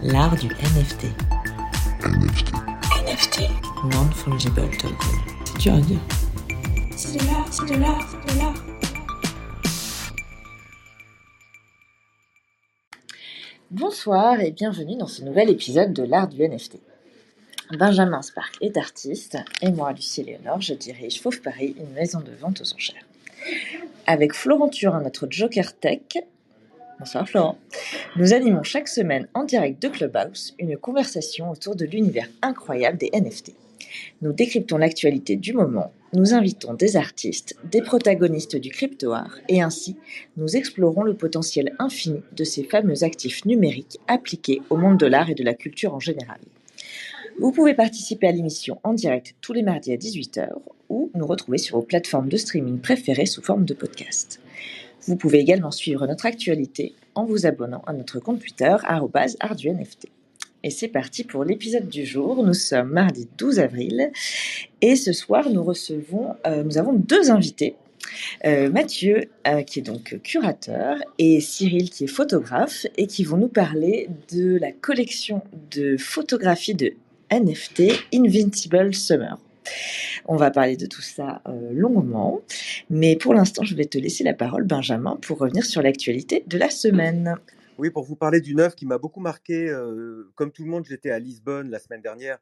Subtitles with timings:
[0.00, 1.06] L'art du NFT.
[2.04, 2.52] NFT.
[3.04, 3.40] NFT.
[3.92, 4.96] Non-fungible token.
[5.44, 5.98] C'est dur à dire.
[6.96, 8.54] C'est de l'art, c'est de l'art, c'est de l'art.
[13.72, 16.78] Bonsoir et bienvenue dans ce nouvel épisode de l'art du NFT.
[17.76, 22.30] Benjamin Spark est artiste et moi, Lucie Léonore, je dirige Fauve Paris, une maison de
[22.30, 23.04] vente aux enchères.
[24.06, 26.18] Avec Florent Turin, notre Joker Tech,
[26.98, 27.58] bonsoir Florent,
[28.16, 33.10] nous animons chaque semaine en direct de Clubhouse une conversation autour de l'univers incroyable des
[33.12, 33.52] NFT.
[34.20, 39.62] Nous décryptons l'actualité du moment, nous invitons des artistes, des protagonistes du crypto art et
[39.62, 39.96] ainsi
[40.36, 45.30] nous explorons le potentiel infini de ces fameux actifs numériques appliqués au monde de l'art
[45.30, 46.40] et de la culture en général.
[47.38, 50.48] Vous pouvez participer à l'émission en direct tous les mardis à 18h
[50.88, 54.40] ou nous retrouver sur vos plateformes de streaming préférées sous forme de podcast.
[55.08, 58.76] Vous pouvez également suivre notre actualité en vous abonnant à notre compte Twitter
[59.40, 60.08] @arduNFT.
[60.62, 62.44] Et c'est parti pour l'épisode du jour.
[62.44, 64.12] Nous sommes mardi 12 avril
[64.82, 67.76] et ce soir nous recevons, euh, avons deux invités.
[68.44, 73.38] Euh, Mathieu, euh, qui est donc curateur, et Cyril, qui est photographe, et qui vont
[73.38, 76.92] nous parler de la collection de photographies de
[77.30, 79.38] NFT Invincible Summer.
[80.26, 82.40] On va parler de tout ça euh, longuement,
[82.90, 86.58] mais pour l'instant, je vais te laisser la parole, Benjamin, pour revenir sur l'actualité de
[86.58, 87.36] la semaine.
[87.78, 89.68] Oui, pour vous parler d'une œuvre qui m'a beaucoup marqué.
[89.68, 92.38] euh, comme tout le monde, j'étais à Lisbonne la semaine dernière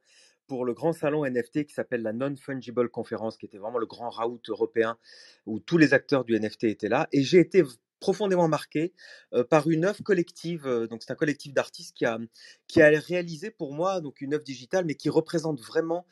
[0.47, 4.11] pour le grand salon NFT qui s'appelle la Non-Fungible Conference, qui était vraiment le grand
[4.11, 4.97] raout européen
[5.45, 7.09] où tous les acteurs du NFT étaient là.
[7.13, 7.63] Et j'ai été
[8.01, 8.93] profondément marqué
[9.33, 10.67] euh, par une œuvre collective.
[10.89, 12.19] donc, c'est un collectif d'artistes qui a,
[12.67, 16.07] qui a réalisé pour moi donc une œuvre digitale, mais qui représente vraiment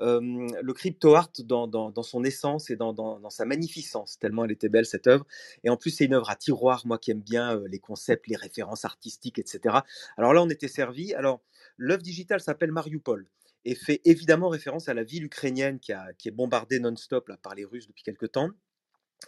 [0.00, 5.06] le crypto art dans, son essence et dans, sa magnificence, tellement elle était belle cette
[5.06, 5.26] œuvre.
[5.64, 8.36] Et en plus, c'est une œuvre à tiroir, moi qui aime bien les concepts, les
[8.36, 9.78] références artistiques, etc.
[10.16, 11.14] Alors là, on était servi.
[11.14, 11.40] Alors,
[11.76, 13.26] l'œuvre digitale s'appelle Mariupol
[13.64, 17.64] et fait évidemment référence à la ville ukrainienne qui, qui est bombardée non-stop par les
[17.64, 18.50] Russes depuis quelque temps.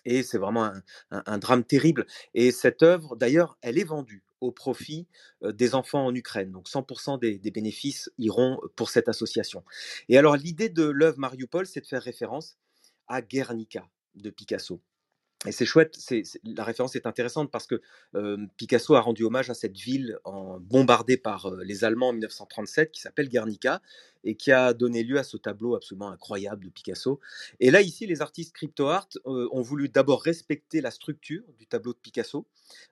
[0.05, 0.73] Et c'est vraiment
[1.11, 2.07] un, drame terrible.
[2.35, 5.07] Et cette œuvre, d'ailleurs, elle est vendue au profit
[5.43, 6.51] des enfants en Ukraine.
[6.51, 9.65] Donc 100% des, des bénéfices iront pour cette association.
[10.09, 12.57] Et alors l'idée de l'œuvre Mariupol, c'est de faire référence
[13.07, 14.81] à Guernica de Picasso.
[15.45, 15.99] Et c'est chouette,
[16.45, 17.81] la référence est intéressante parce que
[18.57, 20.17] Picasso a rendu hommage à cette ville
[20.61, 23.83] bombardée par les Allemands en 1937 qui s'appelle Guernica
[24.25, 27.21] et qui a donné lieu à ce tableau absolument incroyable de Picasso.
[27.61, 31.67] Et là, ici, les artistes crypto art euh, ont voulu d'abord respecter la structure du
[31.67, 32.47] tableau de Picasso.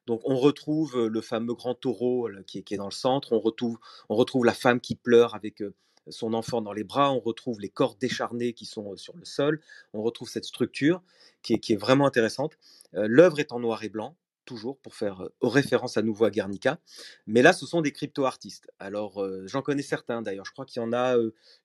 [0.06, 4.54] Donc, on retrouve le fameux grand taureau qui, est, dans le centre, on retrouve, la
[4.54, 5.62] femme qui pleure avec
[6.10, 9.25] son enfant dans les bras, on retrouve les corps décharnés qui sont euh, sur le
[9.25, 9.60] sol,
[9.93, 11.03] on retrouve cette structure
[11.43, 12.59] qui est, vraiment intéressante.
[12.94, 16.31] Euh, L'œuvre est en noir et blanc, toujours pour faire euh, référence à nouveau à
[16.31, 16.78] Guernica.
[17.26, 18.71] Mais là, ce sont des crypto-artistes.
[18.78, 20.44] Alors, j'en connais certains d'ailleurs.
[20.44, 21.16] Je crois qu'il y en a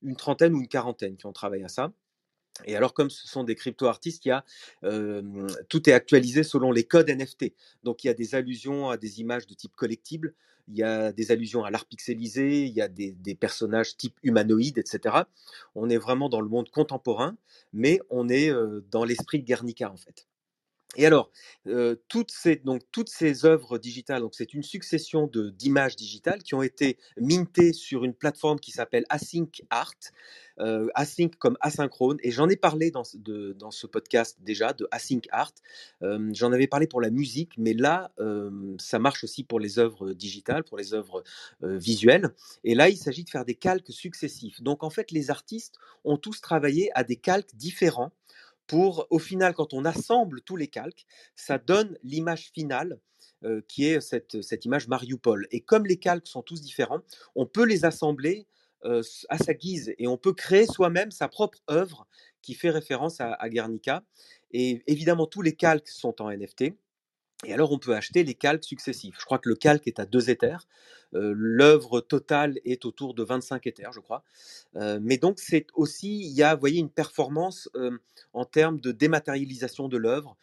[0.02, 1.92] une trentaine ou une quarantaine qui ont travaillé à ça.
[2.64, 4.46] Et alors, comme ce sont des crypto-artistes, il y a,
[5.68, 7.54] tout est actualisé selon les codes NFT.
[7.84, 10.34] Donc, il y a des allusions à des images de type collectible,
[10.68, 14.78] il y a des allusions à l'art pixelisé, il y a des, personnages type humanoïde,
[14.78, 15.16] etc.
[15.76, 17.36] On est vraiment dans le monde contemporain,
[17.74, 18.52] mais on est
[18.90, 20.26] dans l'esprit de Guernica, en fait.
[20.96, 21.32] Et alors,
[21.68, 26.62] euh, toutes, ces, donc, toutes ces œuvres digitales, c'est une succession d'images digitales qui ont
[26.64, 29.94] été mintées sur une plateforme qui s'appelle Async Art,
[30.60, 34.74] euh, Async comme asynchrone, et j'en ai parlé dans, ce- de- dans ce podcast déjà
[34.74, 35.54] de Async Art.
[36.02, 38.12] Euh, j'en avais parlé pour la musique, mais là,
[38.80, 41.24] ça marche aussi pour les œuvres digitales, pour les œuvres
[41.62, 42.30] visuelles.
[42.64, 44.62] Et là, il s'agit de faire des calques successifs.
[44.62, 48.12] Donc en fait, les artistes ont tous travaillé à des calques différents
[48.68, 51.06] pour, au final, quand on assemble tous les calques,
[51.36, 53.00] ça donne l'image finale
[53.44, 55.48] euh, qui est cette, cette image Mariupol.
[55.52, 57.02] Et comme les calques sont tous différents,
[57.36, 58.48] on peut les assembler
[58.86, 62.08] euh, à sa guise et on peut créer soi-même sa propre œuvre
[62.42, 64.04] qui fait référence à, à Guernica.
[64.52, 66.74] Et évidemment, tous les calques sont en NFT.
[67.44, 69.16] Et alors, on peut acheter les calques successifs.
[69.20, 70.68] Je crois que le calque est à 2 éthers.
[71.14, 74.24] Euh, L'œuvre totale est autour de 25 éthers, je crois.
[74.78, 77.70] Euh, mais donc, c'est aussi, il y a, vous voyez, une performance
[78.34, 80.38] en termes de dématérialisation de l'œuvre,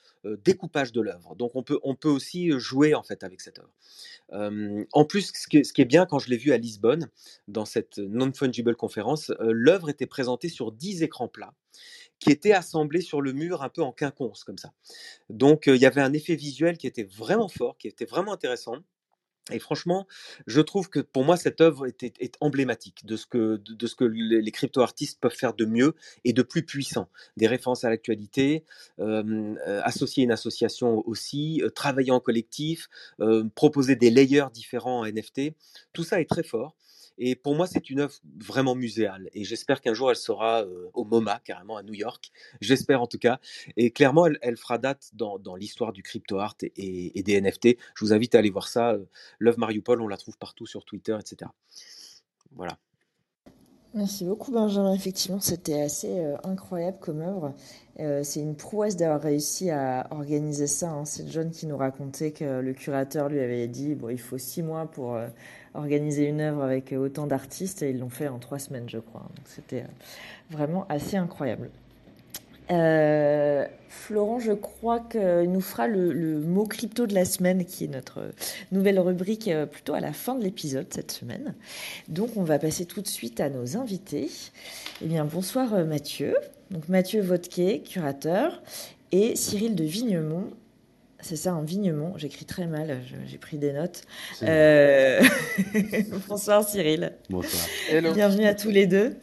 [0.45, 1.35] découpage de l'œuvre.
[1.35, 4.87] Donc, on peut, on peut aussi jouer, en fait, avec cette œuvre.
[4.93, 7.09] En plus, ce ce qui est bien, quand je l'ai vu à Lisbonne,
[7.49, 11.55] dans cette non-fungible conférence, l'œuvre était présentée sur 10 écrans plats
[12.23, 14.73] qui étaient assemblés sur le mur un peu en quinconce, comme ça.
[15.31, 18.77] Donc, il y avait un effet visuel qui était vraiment fort, qui était vraiment intéressant.
[19.51, 20.07] Et franchement,
[20.47, 23.75] je trouve que pour moi, cette œuvre est, est- est emblématique de ce que, de,
[23.75, 27.09] de ce que les, crypto-artistes peuvent faire de mieux et de plus puissant.
[27.37, 28.65] Des références à l'actualité,
[29.01, 32.89] euh, associer une association aussi, euh, travailler en collectif,
[33.21, 35.55] euh, proposer des layers différents en NFT.
[35.93, 36.77] Tout ça est très fort.
[37.19, 39.29] Et pour moi, c'est une œuvre vraiment muséale.
[39.33, 40.65] Et j'espère qu'un jour, elle sera
[40.95, 42.33] au MoMA, carrément à New York.
[42.61, 43.41] J'espère en tout cas.
[43.77, 47.77] Et clairement, elle, fera date dans, l'histoire du crypto art et, des NFT.
[47.95, 48.97] Je vous invite à aller voir ça.
[49.39, 51.51] L'œuvre Mariupol, on la trouve partout sur Twitter, etc.
[52.55, 52.79] Voilà.
[53.95, 57.55] Merci beaucoup Benjamin, effectivement c'était assez incroyable comme œuvre.
[58.01, 60.91] Euh, c'est une prouesse d'avoir réussi à organiser ça.
[60.91, 61.05] hein.
[61.05, 64.63] C'est John qui nous racontait que le curateur lui avait dit bon il faut six
[64.63, 65.21] mois pour
[65.75, 69.23] organiser une œuvre avec autant d'artistes et ils l'ont fait en trois semaines je crois.
[69.23, 69.87] Donc c'était euh,
[70.51, 71.71] vraiment assez incroyable.
[72.71, 77.89] Euh, Florent, je crois qu'il nous fera le, mot crypto de la semaine, qui est
[77.89, 78.31] notre
[78.71, 81.55] nouvelle rubrique euh, plutôt à la fin de l'épisode cette semaine.
[82.09, 84.31] Donc, on va passer tout de suite à nos invités.
[85.03, 86.35] Eh bien, bonsoir Mathieu.
[86.71, 88.63] Donc, Mathieu Vodquet, curateur,
[89.11, 90.49] et Cyril de Vignemont.
[91.23, 92.15] C'est ça, un Vignemont.
[92.17, 94.03] J'écris très mal, j'ai pris des notes.
[94.43, 95.23] Euh,
[96.29, 97.13] bonsoir Cyril.
[97.31, 97.63] Bonsoir.
[98.13, 99.15] Bienvenue à tous les deux.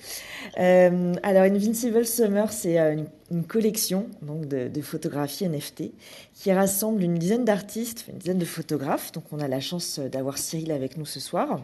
[0.58, 5.92] Euh, alors, Invincible Summer, c'est euh, une, une collection donc de, de photographies NFT
[6.34, 9.12] qui rassemble une dizaine d'artistes, une dizaine de photographes.
[9.12, 11.60] Donc, on a la chance d'avoir Cyril avec nous ce soir.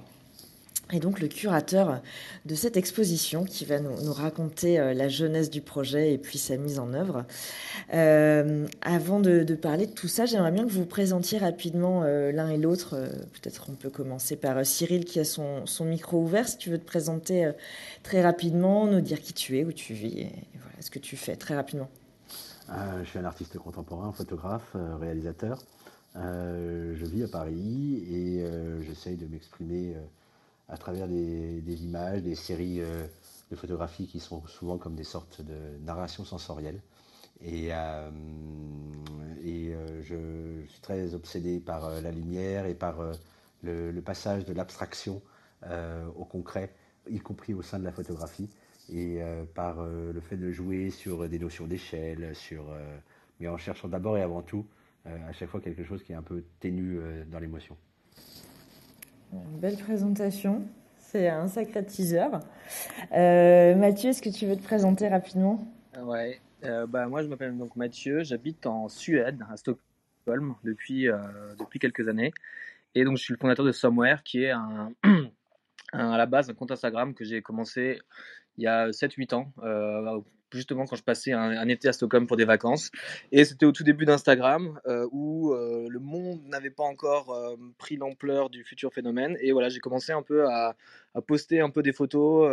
[0.92, 2.02] Et donc, le curateur
[2.46, 6.58] de cette exposition qui va nous, raconter euh, la jeunesse du projet et puis sa
[6.58, 7.26] mise en œuvre.
[7.94, 12.32] Euh, avant de, parler de tout ça, j'aimerais bien que vous vous présentiez rapidement euh,
[12.32, 12.92] l'un et l'autre.
[13.34, 16.48] Peut-être on peut commencer par Cyril qui a son, micro ouvert.
[16.48, 17.52] Si tu veux te présenter
[18.04, 20.32] très rapidement, nous dire qui tu es, où tu vis et,
[20.82, 21.90] ce que tu fais très rapidement.
[22.68, 25.64] Je suis un artiste contemporain, photographe, réalisateur.
[26.16, 28.46] Je vis à Paris et
[28.86, 29.96] j'essaye de m'exprimer
[30.68, 33.06] à travers des, images, des séries euh,
[33.52, 36.82] de photographies qui sont souvent comme des sortes de narrations sensorielles.
[37.42, 38.10] Et, euh,
[39.46, 42.98] euh, je, suis très obsédé par la lumière et par
[43.62, 45.22] le, le passage de l'abstraction
[46.16, 46.72] au concret,
[47.10, 48.50] y compris au sein de la photographie,
[48.92, 49.20] et
[49.56, 52.66] par le fait de jouer sur des notions d'échelle, sur,
[53.40, 54.66] mais en cherchant d'abord et avant tout
[55.06, 57.00] à chaque fois quelque chose qui est un peu ténu
[57.32, 57.76] dans l'émotion.
[59.33, 60.62] Une belle présentation.
[60.98, 62.27] C'est un sacré teaser.
[63.13, 65.66] Euh, Mathieu, est-ce que tu veux te présenter rapidement?
[66.01, 71.18] Ouais, euh, bah, moi je m'appelle donc Mathieu, j'habite en Suède, à Stockholm, depuis, euh,
[71.80, 72.33] quelques années.
[72.95, 74.51] Et donc je suis le fondateur de Somewhere, qui est
[75.94, 78.00] à la base un compte Instagram que j'ai commencé
[78.57, 80.19] il y a 7-8 ans, euh,
[80.52, 82.92] justement quand je passais un, un été à Stockholm pour des vacances.
[83.32, 87.56] Et c'était au tout début d'Instagram, euh, où euh, le monde n'avait pas encore euh,
[87.78, 89.38] pris l'ampleur du futur phénomène.
[89.42, 90.76] Et voilà, j'ai commencé un peu à,
[91.14, 92.50] à poster un peu des photos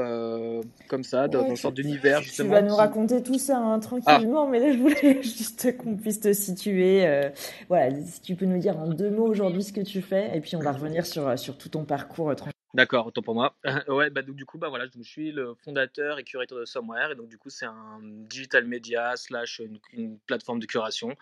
[0.89, 4.47] comme ça, dans, Ouais, une sorte d'univers Tu vas nous raconter tout ça hein, tranquillement,
[4.47, 7.31] mais là je voulais juste qu'on puisse te situer.
[7.69, 10.41] voilà, si tu peux nous dire en deux mots aujourd'hui ce que tu fais, et
[10.41, 12.31] puis on va revenir sur, sur tout ton parcours.
[12.75, 13.55] D'accord, autant pour moi.
[13.89, 17.13] ouais, bah donc du coup, bah voilà, je suis le fondateur et curateur de Somewhere,
[17.13, 21.15] et donc du coup c'est un digital media slash une, une plateforme de curation,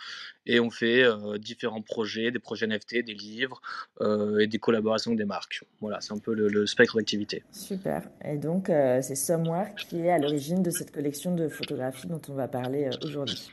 [0.47, 3.61] et on fait euh, différents projets, des projets NFT, des livres
[4.00, 5.64] euh, et des collaborations avec des marques.
[5.81, 7.43] Voilà, c'est un peu le, le spectre d'activité.
[7.50, 8.02] Super.
[8.25, 12.23] Et donc, euh, c'est Somewhere qui est à l'origine de cette collection de photographies dont
[12.29, 13.50] on va parler aujourd'hui.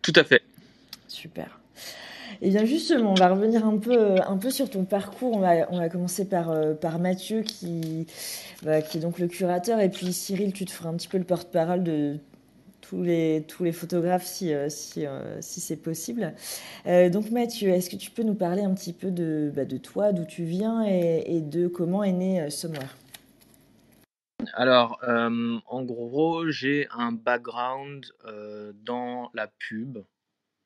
[0.00, 0.42] Tout à fait.
[1.08, 1.60] Super.
[2.42, 5.36] Et bien justement, on va revenir un peu, un peu sur ton parcours.
[5.36, 8.06] On va, on va commencer par, euh, par Mathieu qui,
[8.62, 9.80] bah, qui est donc le curateur.
[9.80, 12.18] Et puis Cyril, tu te feras un petit peu le porte-parole de
[12.80, 16.34] tous les, tous les photographes si, euh, si, euh, si c'est possible.
[16.84, 20.12] Donc Mathieu, est-ce que tu peux nous parler un petit peu de, bah, de toi,
[20.12, 22.94] d'où tu viens et, de comment est né Somewhere?
[24.52, 28.04] Alors, en gros, j'ai un background
[28.84, 29.98] dans la pub,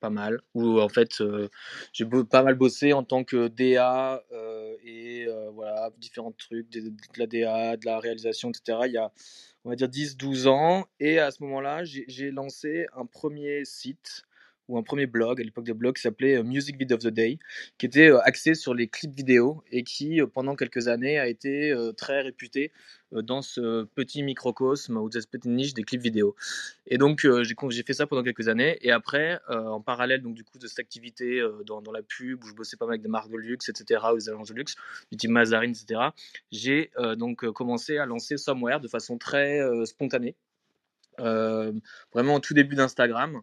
[0.01, 1.49] pas mal, où en fait, euh,
[1.93, 6.81] j'ai pas mal bossé en tant que DA euh, et euh, voilà, différents trucs, de,
[6.81, 8.79] de la DA, de la réalisation, etc.
[8.87, 9.13] Il y a,
[9.65, 10.87] on va dire, 10-12 ans.
[11.01, 14.25] Et à ce moment-là, j'ai lancé un premier site
[14.69, 17.09] ou un premier blog, à l'époque des blogs, qui s'appelait euh, Music Video of the
[17.09, 17.39] Day,
[17.79, 21.27] qui était euh, axé sur les clips vidéo et qui, euh, pendant quelques années, a
[21.27, 22.73] été très réputé
[23.13, 26.37] dans ce petit microcosme ou cette petite niche des clips vidéo.
[26.87, 28.79] Et donc j'ai fait ça pendant quelques années.
[28.83, 32.47] Et après en parallèle donc du coup de cette activité dans, dans la pub où
[32.47, 34.77] je bossais pas mal avec des marques de luxe etc ou des agences de luxe
[35.11, 36.01] du type Mazarine etc
[36.51, 40.37] j'ai donc commencé à lancer Somewhere de façon très spontanée.
[41.19, 43.43] Vraiment au tout début d'Instagram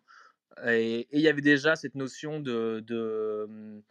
[0.65, 3.81] et il y avait déjà cette notion de, de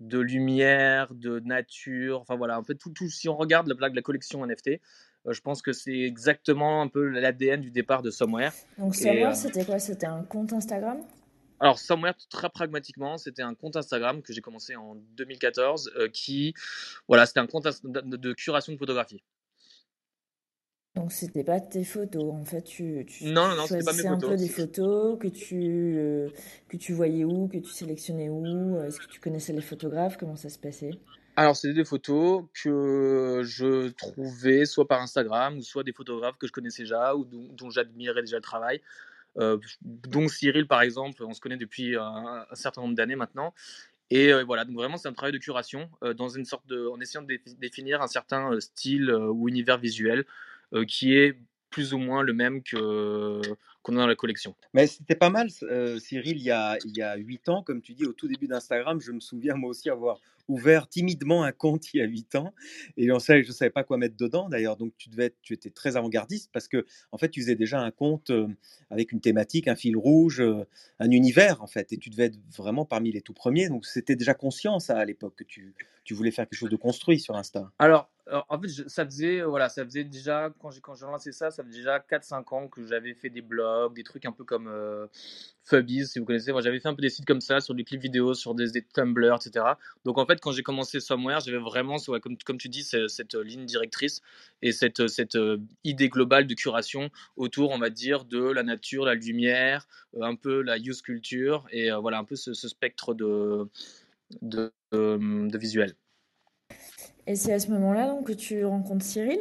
[0.00, 2.20] de lumière, de nature.
[2.20, 4.80] Enfin voilà, en fait, tout, tout si on regarde la, la collection NFT,
[5.26, 8.52] euh, je pense que c'est exactement un peu l'ADN du départ de Somewhere.
[8.78, 9.78] Donc, Somewhere, euh, c'était quoi?
[9.78, 11.00] C'était un compte Instagram?
[11.58, 16.54] Alors, Somewhere, très pragmatiquement, c'était un compte Instagram que j'ai commencé en 2014 euh, qui,
[17.08, 19.22] voilà, c'était un compte de curation de photographie.
[20.96, 22.32] Donc, c'était pas tes photos.
[22.34, 24.40] En fait, tu, tu Non, non, c'était pas mes choisissais un peu photos.
[24.40, 26.28] des photos que tu, euh,
[26.68, 28.80] que tu voyais où, que tu sélectionnais où.
[28.82, 30.16] Est-ce que tu connaissais les photographes?
[30.16, 30.96] Comment ça se passait?
[31.36, 36.46] Alors, c'était des photos que je trouvais soit par Instagram ou soit des photographes que
[36.46, 38.80] je connaissais déjà ou dont, dont j'admirais déjà le travail.
[39.38, 43.52] Euh, dont Cyril, par exemple, on se connaît depuis un, un certain nombre d'années maintenant.
[44.08, 46.86] Et euh, voilà, donc vraiment, c'est un travail de curation euh, dans une sorte de,
[46.86, 50.24] en essayant de défi- définir un certain style ou univers visuel
[50.86, 51.38] qui est
[51.70, 53.40] plus ou moins le même que
[53.82, 54.56] qu'on a dans la collection.
[54.72, 57.82] Mais c'était pas mal, euh, Cyril, il y a il y a huit ans, comme
[57.82, 60.18] tu dis, au tout début d'Instagram, je me souviens moi aussi avoir
[60.48, 62.54] ouvert timidement un compte il y a huit ans
[62.96, 65.52] et on savait, je savais pas quoi mettre dedans d'ailleurs, donc tu devais être- tu
[65.54, 68.46] étais très avant-gardiste parce que en fait tu faisais déjà un compte euh,
[68.90, 70.64] avec une thématique, un fil rouge, euh,
[71.00, 74.16] un univers en fait et tu devais être vraiment parmi les tout premiers, donc c'était
[74.16, 77.34] déjà conscient ça à l'époque que tu tu voulais faire quelque chose de construit sur
[77.34, 77.72] Insta.
[77.80, 78.08] Alors,
[78.48, 81.30] en fait, je- ça faisait, euh, voilà, ça faisait déjà, quand j'ai quand j'ai lancé
[81.32, 84.44] ça, ça faisait déjà 4-5 ans que j'avais fait des blogs, des trucs un peu
[84.44, 85.06] comme euh,
[85.62, 86.52] si vous connaissez.
[86.52, 88.82] Moi, j'avais fait un peu des sites comme ça, sur des clips vidéo, sur des,
[88.94, 89.78] Tumblr, etc.
[90.04, 93.34] Donc, en fait, quand j'ai commencé Somewhere, j'avais vraiment, comme, comme tu dis, ce- cette,
[93.34, 94.20] euh, ligne directrice
[94.62, 99.04] et cette, cette euh, idée globale de curation autour, on va dire, de la nature,
[99.04, 99.86] la lumière,
[100.20, 103.68] un peu la use culture et voilà, un peu ce, spectre de,
[104.42, 105.94] de, de visuel.
[107.26, 109.40] Et c'est à ce moment-là que tu rencontres Cyril.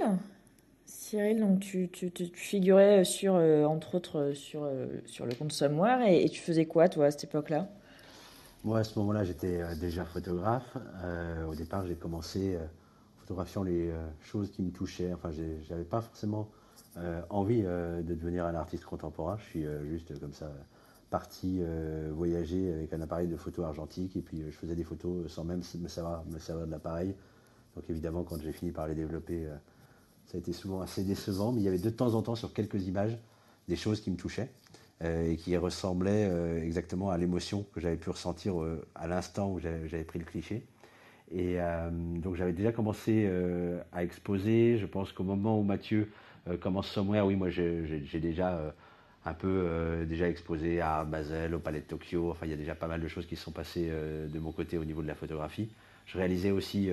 [0.85, 5.35] Cyril, donc tu, tu, tu- figurais sur, euh, entre autres, euh, sur, euh, sur le
[5.35, 7.69] compte Somewhere et, tu faisais quoi toi à cette époque-là?
[8.63, 10.77] Moi, à ce moment-là, j'étais euh, déjà photographe.
[11.03, 12.65] Euh, au départ, j'ai commencé euh,
[13.19, 15.13] photographiant les euh, choses qui me touchaient.
[15.13, 15.29] Enfin,
[15.67, 16.49] j'avais pas forcément
[16.97, 19.37] euh, envie euh, de devenir un artiste contemporain.
[19.37, 20.51] Je suis euh, juste comme ça
[21.11, 24.83] parti euh, voyager avec un appareil de photo argentique et puis euh, je faisais des
[24.83, 27.15] photos sans même me savoir me servir de l'appareil.
[27.75, 29.55] Donc évidemment, quand j'ai fini par les développer, euh,
[30.25, 32.53] ça a été souvent assez décevant, mais il y avait de temps en temps sur
[32.53, 33.17] quelques images
[33.67, 34.49] des choses qui me touchaient
[35.03, 38.55] euh, et qui ressemblaient euh, exactement à l'émotion que j'avais pu ressentir
[38.95, 40.65] à l'instant où j'avais pris le cliché.
[41.31, 41.57] Et
[42.21, 43.27] donc j'avais déjà commencé
[43.91, 44.77] à exposer.
[44.77, 46.11] Je pense qu'au moment où Mathieu
[46.47, 48.73] euh, commence Somewhere, oui, moi j'ai déjà
[49.25, 52.29] un peu déjà exposé à Basel, au Palais de Tokyo.
[52.29, 54.77] Enfin, il y a déjà pas mal de choses qui sont passées de mon côté
[54.77, 55.71] au niveau de la photographie.
[56.05, 56.91] Je réalisais aussi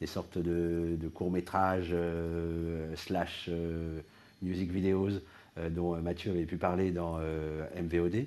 [0.00, 4.00] des sortes de, courts-métrages euh, slash euh,
[4.42, 5.20] music videos
[5.58, 7.18] euh, dont Mathieu avait pu parler dans
[7.76, 8.26] MVOD.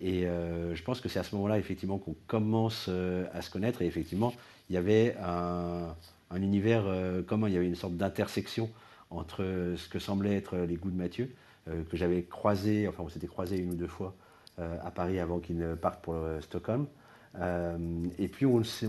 [0.00, 3.82] Et je pense que c'est à ce moment-là, effectivement, qu'on commence à se connaître.
[3.82, 4.32] Et effectivement,
[4.70, 5.92] il y avait un,
[6.30, 6.84] un univers
[7.26, 8.70] commun, il y avait une sorte d'intersection
[9.10, 11.34] entre ce que semblaient être les goûts de Mathieu,
[11.66, 14.14] que j'avais croisé, enfin on s'était croisé une ou deux fois
[14.56, 16.86] à Paris avant qu'il ne parte pour Stockholm.
[17.40, 17.76] Euh,
[18.18, 18.88] et puis on, s'est-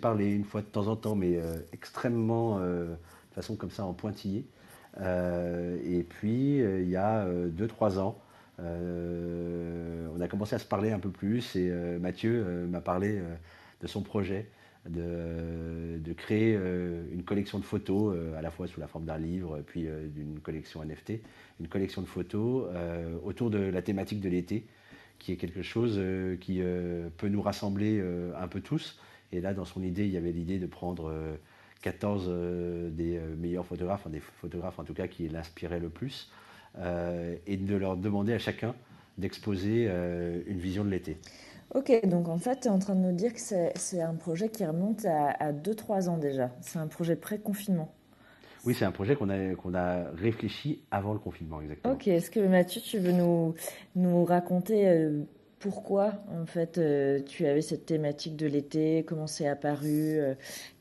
[0.00, 3.84] parlé une fois de temps en temps, mais euh, extrêmement, euh, de façon comme ça,
[3.84, 4.46] en pointillé.
[4.98, 8.18] Et puis il y a 2-3 ans,
[8.58, 13.20] on a commencé à se parler un peu plus et Mathieu m'a parlé
[13.82, 14.48] de son projet
[14.88, 16.54] de, créer
[17.12, 20.82] une collection de photos, à la fois sous la forme d'un livre, puis d'une collection
[20.82, 21.20] NFT,
[21.60, 22.70] une collection de photos
[23.22, 24.66] autour de la thématique de l'été,
[25.18, 28.98] qui est quelque chose euh, qui euh, peut nous rassembler euh, un peu tous.
[29.32, 31.36] Et là, dans son idée, il y avait l'idée de prendre euh,
[31.82, 36.30] 14 euh, des meilleurs photographes, des photographes en tout cas qui l'inspiraient le plus,
[37.46, 38.74] et de leur demander à chacun
[39.16, 41.16] d'exposer une vision de l'été.
[41.74, 44.50] Ok, donc en fait, tu es en train de nous dire que c'est un projet
[44.50, 46.50] qui remonte à 2-3 ans déjà.
[46.60, 47.90] C'est un projet pré-confinement.
[48.66, 51.94] Oui, c'est un projet qu'on a, qu'on a réfléchi avant le confinement, exactement.
[51.94, 53.54] Ok, est-ce que Mathieu, tu veux nous,
[53.94, 55.22] nous raconter euh,
[55.60, 60.34] pourquoi en fait euh, tu avais cette thématique de l'été, comment c'est apparu, euh,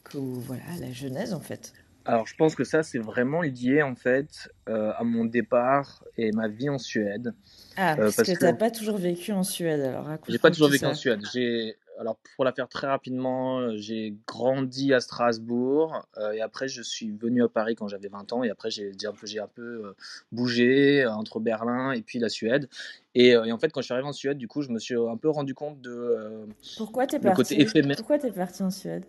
[0.04, 1.74] que, voilà, la genèse en fait?
[2.06, 6.32] Alors, je pense que ça, c'est vraiment lié en fait euh, à mon départ et
[6.32, 7.34] ma vie en Suède.
[7.78, 10.32] Ah, Euh, parce, parce que que- tu n'as pas toujours vécu en Suède, alors raconte
[10.32, 10.90] J'ai pas toujours vécu ça.
[10.90, 11.22] en Suède.
[11.34, 16.68] J'ai, alors pour la faire très rapidement, euh, j'ai grandi à Strasbourg euh, et après
[16.68, 19.48] je suis venu à Paris quand j'avais 20 ans et après j'ai un peu, un
[19.48, 19.96] peu euh,
[20.32, 22.70] bougé entre Berlin et puis la Suède.
[23.14, 24.96] Et, et en fait, quand je suis arrivé en Suède, du coup, je me suis
[24.96, 26.46] un peu rendu compte de
[26.78, 27.56] Pourquoi t'es parti?
[27.56, 27.96] éphémère.
[27.96, 29.06] Pourquoi t'es parti en Suède?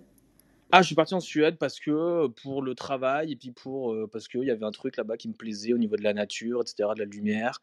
[0.70, 4.28] Ah, je suis parti en Suède parce que pour le travail et puis pour parce
[4.28, 6.90] qu'il y avait un truc là-bas qui me plaisait au niveau de la nature, etc.,
[6.94, 7.60] de la lumière.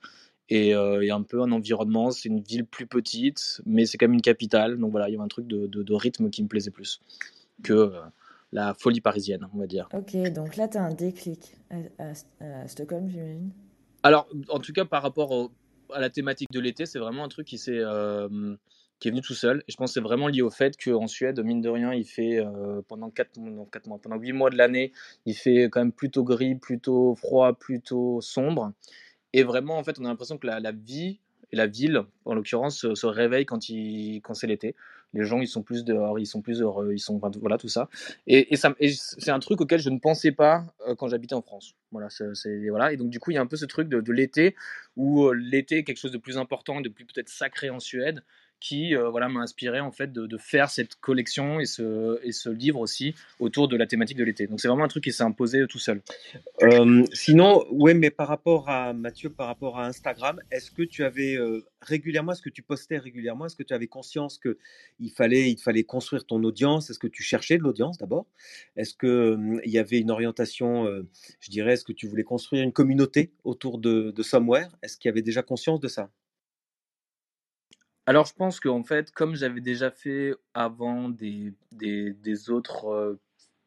[0.53, 2.11] Et, euh, et un peu un environnement.
[2.11, 4.77] C'est une ville plus petite, mais c'est quand même une capitale.
[4.77, 7.01] Donc voilà, il y avait un truc de, de- de rythme qui me plaisait plus
[7.63, 7.89] que euh,
[8.51, 9.89] la folie parisienne, on va dire.
[9.93, 13.49] Ok, donc là, tu as un déclic à, à- à Stockholm, j'imagine?
[14.03, 15.51] Alors, en tout cas, par rapport au-
[15.91, 18.55] à la thématique de l'été, c'est vraiment un truc qui, s'est, euh,
[18.99, 19.63] qui est venu tout seul.
[19.67, 22.05] Et je pense que c'est vraiment lié au fait qu'en Suède, mine de rien, il
[22.05, 24.91] fait euh, pendant 4, non, quatre mois, pendant 8 mois de l'année,
[25.25, 28.71] il fait quand même plutôt gris, plutôt froid, plutôt sombre.
[29.33, 31.19] Et vraiment, en fait, on a l'impression que la, vie
[31.51, 34.75] et la ville, en l'occurrence, se, réveille quand, il, quand c'est l'été.
[35.15, 37.89] Les gens, ils sont plus dehors, ils sont plus heureux, ils sont, voilà, tout ça.
[38.25, 41.75] Et, c'est un truc auquel je ne pensais pas euh, quand j'habitais en France.
[41.91, 42.93] Voilà, c'est, voilà.
[42.93, 44.55] Et donc, du coup, il y a un peu ce truc de, de l'été,
[44.95, 48.23] où euh, l'été est quelque chose de plus important, de plus peut-être sacré en Suède,
[48.63, 52.49] qui euh, voilà, m'a inspiré en fait de, faire cette collection et ce, et ce
[52.49, 54.47] livre aussi autour de la thématique de l'été.
[54.47, 56.01] Donc, c'est vraiment un truc qui s'est imposé tout seul.
[56.61, 61.03] Euh, sinon, ouais, mais par rapport à Mathieu, par rapport à Instagram, est-ce que tu
[61.03, 64.57] avais euh, régulièrement, est-ce que tu postais régulièrement, est-ce que tu avais conscience que
[64.97, 66.89] il fallait, il fallait construire ton audience?
[66.89, 68.27] Est-ce que tu cherchais de l'audience d'abord?
[68.77, 71.05] Est-ce que euh, il y avait une orientation, euh,
[71.41, 74.69] je dirais, est-ce que tu voulais construire une communauté autour de Somewhere?
[74.81, 76.09] Est-ce qu'il y avait déjà conscience de ça?
[78.05, 83.17] Alors, je pense qu'en fait, comme j'avais déjà fait avant des, des, autres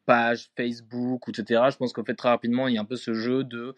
[0.05, 3.13] pages Facebook, etc., je pense qu'en fait, très rapidement, il y a un peu ce
[3.13, 3.75] jeu de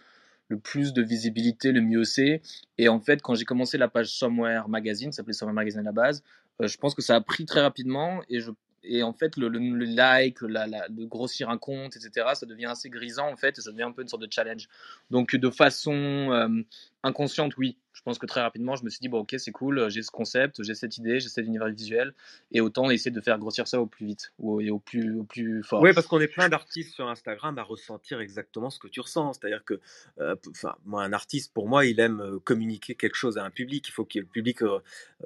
[0.49, 2.41] le plus de visibilité, le mieux c'est.
[2.77, 5.83] Et en fait, quand j'ai commencé la page Somewhere Magazine, ça s'appelait Somewhere Magazine à
[5.83, 6.23] la base,
[6.59, 8.51] je pense que ça a pris très rapidement et je
[8.83, 12.67] et en fait, le, le, le like, la, de grossir un compte, etc., ça devient
[12.67, 14.67] assez grisant, en fait, et ça devient un peu une sorte de challenge.
[15.09, 16.63] Donc, de façon
[17.03, 17.77] inconsciente, oui.
[17.91, 20.11] Je pense que très rapidement, je me suis dit, bon, ok, c'est cool, j'ai ce
[20.11, 22.13] concept, j'ai cette idée, j'ai cet univers visuel,
[22.51, 25.81] et autant essayer de faire grossir ça au plus vite, ou et au plus, fort.
[25.81, 29.33] Oui, parce qu'on est plein d'artistes sur Instagram à ressentir exactement ce que tu ressens.
[29.33, 29.81] C'est-à-dire que,
[30.19, 33.49] euh, enfin, moi, un artiste, pour moi, il aime euh, communiquer quelque chose à un
[33.49, 33.85] public.
[33.87, 34.79] Il faut que le public euh,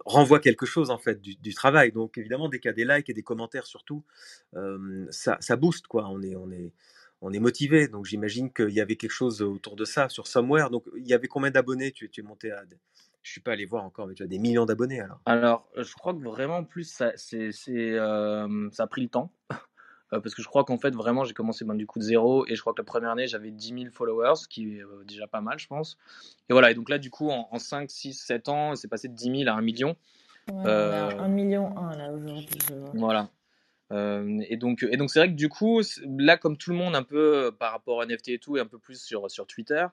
[0.06, 1.92] renvoie quelque chose, en fait, du, travail.
[1.92, 4.04] Donc, évidemment, dès qu'il y a des likes et des commentaires, surtout,
[4.56, 6.08] euh, ça, ça booste, quoi.
[6.10, 6.74] On est, on est,
[7.24, 7.88] on est motivé.
[7.88, 10.70] Donc, j'imagine qu'il y avait quelque chose autour de ça sur Somewhere.
[10.70, 12.64] Donc, il y avait combien d'abonnés tu, tu es monté à.
[13.22, 15.22] Je suis pas allé voir encore, mais tu as des millions d'abonnés alors.
[15.26, 19.32] Alors, je crois que vraiment plus ça, c'est, euh, ça a pris le temps.
[20.12, 22.46] Euh, parce que je crois qu'en fait, vraiment, j'ai commencé ben, du coup de zéro.
[22.48, 25.04] Et je crois que la première année, j'avais 10 000 followers, ce qui est euh,
[25.06, 25.98] déjà pas mal, je pense.
[26.50, 29.08] Et voilà, et donc là, du coup, en, en 5, 6, 7 ans, c'est passé
[29.08, 29.96] de 10 000 à 1 million.
[30.52, 32.60] Ouais, euh, on est à 1 million 1 là aujourd'hui.
[32.94, 33.30] Voilà.
[33.92, 35.82] Euh, et donc, et donc c'est vrai que du coup,
[36.18, 38.66] là, comme tout le monde, un peu par rapport à NFT et tout, et un
[38.66, 39.86] peu plus sur, sur Twitter,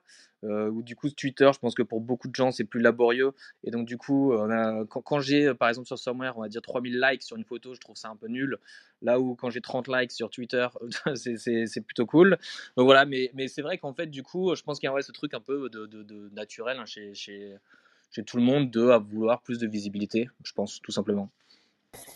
[0.43, 3.31] euh, où du coup, Twitter, je pense que pour beaucoup de gens, c'est plus laborieux.
[3.63, 6.61] Et donc, du coup, on a, quand, j'ai, par exemple, sur Somewhere, on va dire
[6.61, 8.57] 3000 likes sur une photo, je trouve ça un peu nul.
[9.01, 10.67] Là où, quand j'ai 30 likes sur Twitter,
[11.15, 12.37] c'est plutôt cool.
[12.77, 14.93] Donc voilà, mais, mais c'est vrai qu'en fait, du coup, je pense qu'il y a
[14.93, 17.55] ouais, ce truc un peu de, naturel hein, chez, chez,
[18.11, 21.29] chez tout le monde de vouloir plus de visibilité, je pense, tout simplement.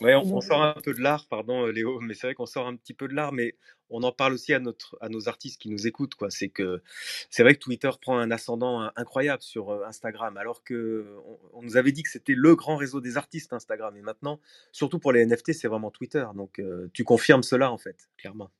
[0.02, 2.68] Ouais, on, on, sort un peu de l'art, pardon Léo, mais c'est vrai qu'on sort
[2.68, 3.56] un petit peu de l'art, mais
[3.90, 6.16] on en parle aussi à, notre, à nos artistes qui nous écoutent.
[6.16, 6.30] Quoi.
[6.30, 6.82] C'est, que,
[7.30, 11.62] c'est vrai que Twitter prend un ascendant incroyable sur euh, Instagram, alors que on, on
[11.62, 13.96] nous avait dit que c'était le grand réseau des artistes Instagram.
[13.98, 14.40] Et maintenant,
[14.72, 16.26] surtout pour les NFT, c'est vraiment Twitter.
[16.36, 18.52] Donc euh, tu confirmes cela en fait, clairement.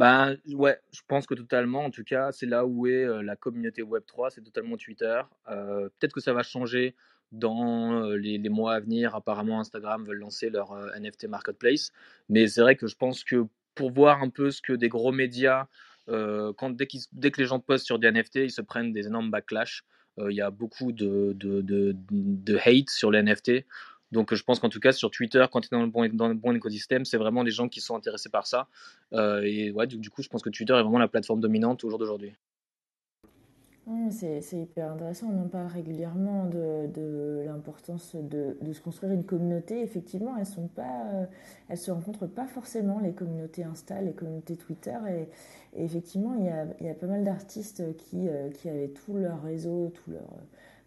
[0.00, 1.84] Bah ouais, je pense que totalement.
[1.84, 5.20] En tout cas, c'est là où est euh, la communauté Web3, c'est totalement Twitter.
[5.50, 6.96] Euh, peut-être que ça va changer
[7.32, 9.14] dans les, les, mois à venir.
[9.14, 11.92] Apparemment, Instagram veut lancer leur euh, NFT marketplace.
[12.28, 15.12] Mais c'est vrai que je pense que pour voir un peu ce que des gros
[15.12, 15.66] médias,
[16.08, 19.30] euh, quand, dès, que les gens postent sur des NFT, ils se prennent des énormes
[19.30, 19.84] backlash.
[20.28, 23.64] Il y a beaucoup de, de, de, hate sur les NFT.
[24.12, 26.28] Donc je pense qu'en tout cas sur Twitter, quand tu es dans le bon, dans
[26.28, 28.68] le bon écosystème, c'est vraiment les gens qui sont intéressés par ça.
[29.12, 31.84] Euh, et ouais, du, du, coup, je pense que Twitter est vraiment la plateforme dominante
[31.84, 32.34] au jour d'aujourd'hui.
[34.10, 39.82] C'est hyper intéressant, on en parle régulièrement de, l'importance de, se construire une communauté.
[39.82, 41.28] Effectivement, elles sont pas,
[41.68, 44.96] elles se rencontrent pas forcément les communautés Insta, les communautés Twitter.
[45.08, 46.44] Et, effectivement, il
[46.84, 50.28] y a, pas mal d'artistes qui, qui avaient tout leur réseau, tout leur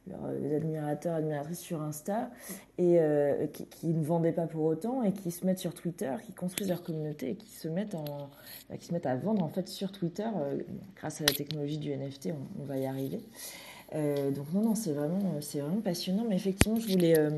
[0.07, 2.29] leurs admirateurs, admiratrices sur Insta
[2.77, 6.33] et euh, qui, ne vendaient pas pour autant et qui se mettent sur Twitter, qui
[6.33, 8.29] construisent leur communauté et qui se mettent, en,
[8.77, 10.57] qui se mettent à vendre en fait sur Twitter euh,
[10.95, 13.21] grâce à la technologie du NFT, on, va y arriver.
[13.95, 16.25] Euh, donc non, non, c'est vraiment, vraiment passionnant.
[16.27, 17.29] Mais effectivement, je voulais, euh,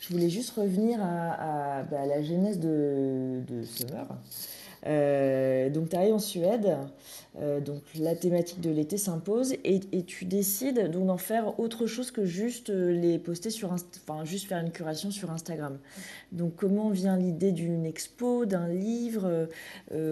[0.00, 4.06] je voulais juste revenir bah, à la genèse de, de Summer.
[4.86, 6.76] Euh, donc tu arrives en Suède,
[7.38, 12.24] euh, donc la thématique de l'été s'impose et, tu décides d'en faire autre chose que
[12.24, 13.74] juste euh, les poster sur
[14.24, 15.78] juste faire une curation sur Instagram.
[16.32, 19.48] Donc comment vient l'idée d'une expo, d'un livre,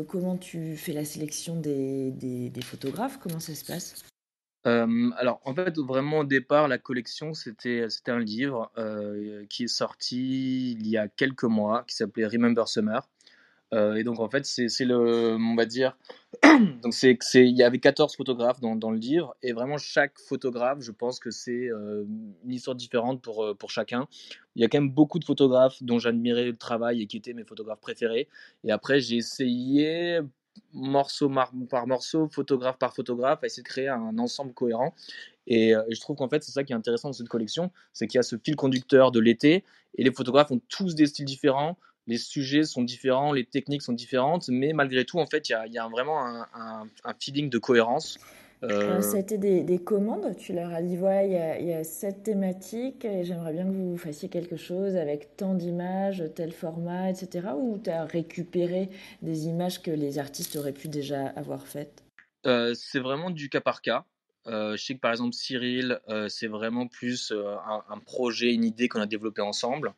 [0.08, 4.04] comment tu fais la sélection des, photographes, comment ça se passe?
[4.64, 8.70] Alors, en fait, vraiment au départ, la collection, c'était un livre
[9.48, 13.08] qui est sorti il y a quelques mois, qui s'appelait Remember Summer.
[13.72, 15.96] Euh, et donc, en fait, c'est le, on va dire,
[16.82, 20.78] donc c'est il y avait 14 photographes dans, dans le livre, et vraiment chaque photographe,
[20.80, 22.04] je pense que c'est euh,
[22.44, 24.08] une histoire différente pour euh, pour chacun.
[24.56, 27.32] Il y a quand même beaucoup de photographes dont j'admirais le travail et qui étaient
[27.32, 28.28] mes photographes préférés.
[28.64, 30.20] Et après, j'ai essayé
[30.72, 31.30] morceau
[31.68, 34.94] par morceau, photographe par photographe, à essayer de créer un ensemble cohérent.
[35.46, 38.18] Et je trouve qu'en fait, c'est ça qui est intéressant dans cette collection, c'est qu'il
[38.18, 39.64] y a ce fil conducteur de l'été,
[39.96, 43.92] et les photographes ont tous des styles différents, les sujets sont différents, les techniques sont
[43.92, 46.88] différentes, mais malgré tout, en fait, il y a, il y a vraiment un, un-
[47.04, 48.18] un feeling de cohérence.
[48.62, 51.36] Euh, Euh, ça a été des, des commandes, tu leur as dit, voilà, il y
[51.36, 55.36] a, il y a cette thématique et j'aimerais bien que vous fassiez quelque chose avec
[55.36, 57.56] tant d'images, tel format, etc.
[57.56, 58.90] Ou tu as récupéré
[59.22, 62.04] des images que les artistes auraient pu déjà avoir faites?
[62.46, 64.04] Euh, c'est vraiment du cas par cas.
[64.46, 68.52] Euh, je sais que par exemple Cyril, euh, c'est vraiment plus euh, un, un projet,
[68.54, 69.92] une idée qu'on a développé ensemble.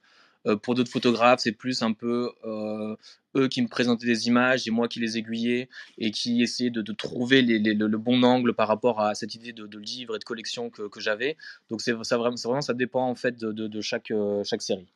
[0.47, 2.97] Euh, pour d'autres photographes, c'est plus un peu euh,
[3.37, 6.93] eux qui me présentaient des images et moi qui les aiguillais et qui essayaient de,
[6.93, 11.01] trouver le, bon angle par rapport à cette idée de, livre et de collection que,
[11.01, 11.37] j'avais.
[11.71, 13.79] Donc c'est ça vraiment, ça dépend en fait de,
[14.13, 14.89] euh, chaque série.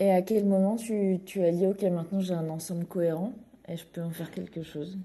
[0.00, 3.34] Et à quel moment tu as dit, ok, maintenant j'ai un ensemble cohérent
[3.66, 4.96] et je peux en faire quelque chose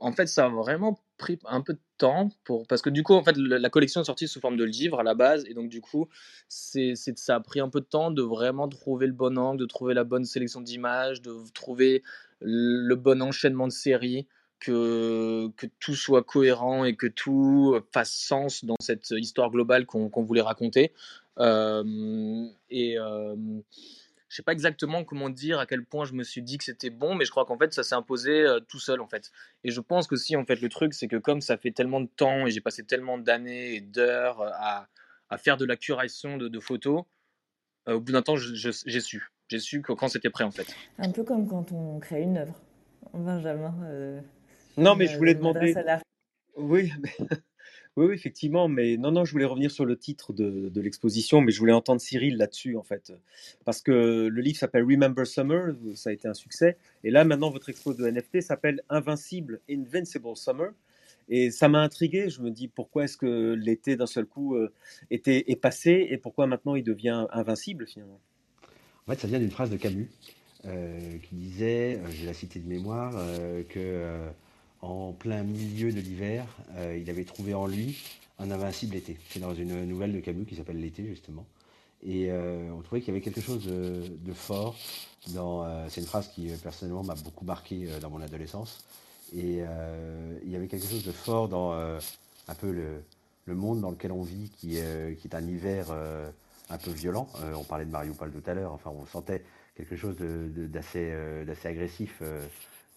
[0.00, 3.14] En fait, ça a vraiment pris un peu de temps pour parce que du coup,
[3.14, 5.68] en fait, la collection est sortie sous forme de livre à la base et donc
[5.68, 6.08] du coup,
[6.48, 9.66] c'est, ça a pris un peu de temps de vraiment trouver le bon angle, de
[9.66, 12.02] trouver la bonne sélection d'images, de trouver
[12.40, 14.26] le bon enchaînement de séries,
[14.60, 20.08] que, que tout soit cohérent et que tout fasse sens dans cette histoire globale qu'on,
[20.08, 20.92] qu'on voulait raconter.
[21.38, 23.34] Euh, et euh,
[24.34, 26.90] je sais pas exactement comment dire à quel point je me suis dit que c'était
[26.90, 29.30] bon, mais je crois qu'en fait ça s'est imposé euh, tout seul en fait.
[29.62, 32.00] Et je pense que si en fait le truc c'est que comme ça fait tellement
[32.00, 34.88] de temps et j'ai passé tellement d'années et d'heures à,
[35.30, 37.04] à faire de la curation de, de photos,
[37.88, 40.66] euh, au bout d'un temps j'ai su, j'ai su que quand c'était prêt en fait.
[40.98, 42.60] Un peu comme quand on crée une œuvre.
[43.12, 44.20] Benjamin, euh,
[44.76, 45.76] Non, mais je je voulais demander.
[46.56, 47.16] Oui, mais-
[47.96, 51.60] oui, effectivement, mais non, non, je voulais revenir sur le titre de, l'exposition, mais je
[51.60, 53.12] voulais entendre Cyril là-dessus, en fait,
[53.64, 57.50] parce que le livre s'appelle Remember Summer, ça a été un succès, et là, maintenant,
[57.50, 60.72] votre expo de NFT s'appelle Invincible, Invincible Summer,
[61.28, 64.72] et ça m'a intrigué, je me dis, pourquoi est-ce que l'été, d'un seul coup, euh,
[65.12, 68.20] était, est passé, et pourquoi maintenant il devient invincible, finalement?
[69.06, 70.10] En fait, ça vient d'une phrase de Camus
[70.64, 73.12] euh, qui disait, euh, j'ai la cité de mémoire,
[73.68, 74.32] que
[74.84, 77.96] en plein milieu de l'hiver, euh, il avait trouvé en lui
[78.38, 79.16] un invincible été.
[79.30, 81.46] C'est dans une nouvelle de Camus qui s'appelle L'été, justement.
[82.06, 84.76] Et euh, on trouvait qu'il y avait quelque chose de, de fort
[85.32, 85.64] dans.
[85.64, 88.84] euh, c'est une phrase qui, personnellement, m'a beaucoup marqué dans mon adolescence.
[89.34, 89.62] Et
[90.44, 94.22] il y avait quelque chose de fort dans un peu le, monde dans lequel on
[94.22, 95.86] vit, qui, est un hiver
[96.70, 97.28] un peu violent.
[97.56, 98.72] On parlait de Mariupol tout à l'heure.
[98.72, 99.42] Enfin, on sentait
[99.76, 101.12] quelque chose de- de- d'assez
[101.46, 102.22] d'assez agressif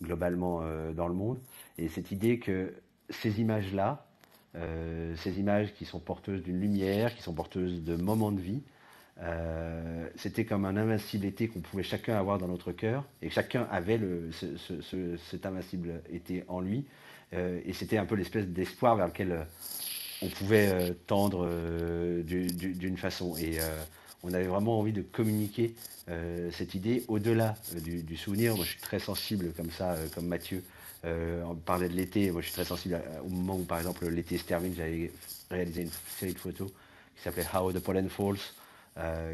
[0.01, 1.39] globalement euh, dans le monde.
[1.77, 2.73] Et cette idée que
[3.09, 4.05] ces images-là,
[4.55, 8.61] euh, ces images qui sont porteuses d'une lumière, qui sont porteuses de moments de vie,
[9.19, 13.67] euh, c'était comme un invincible été qu'on pouvait chacun avoir dans notre cœur, et chacun
[13.71, 13.99] avait
[14.31, 16.85] cet invincible été en lui,
[17.33, 19.45] et c'était un peu l'espèce d'espoir vers lequel
[20.21, 21.47] on pouvait tendre
[22.23, 23.35] du- du- d'une façon.
[24.23, 25.73] On avait vraiment envie de communiquer
[26.09, 28.55] euh, cette idée au-delà euh, du, souvenir.
[28.55, 30.63] Moi, je suis très sensible comme ça, euh, comme Mathieu.
[31.65, 32.31] Parlait de l'été.
[32.31, 34.73] Moi, je suis très sensible au moment où, par exemple, l'été se termine.
[34.75, 35.09] J'avais
[35.49, 36.69] réalisé une série de photos
[37.15, 38.39] qui s'appelait How the Pollen Falls,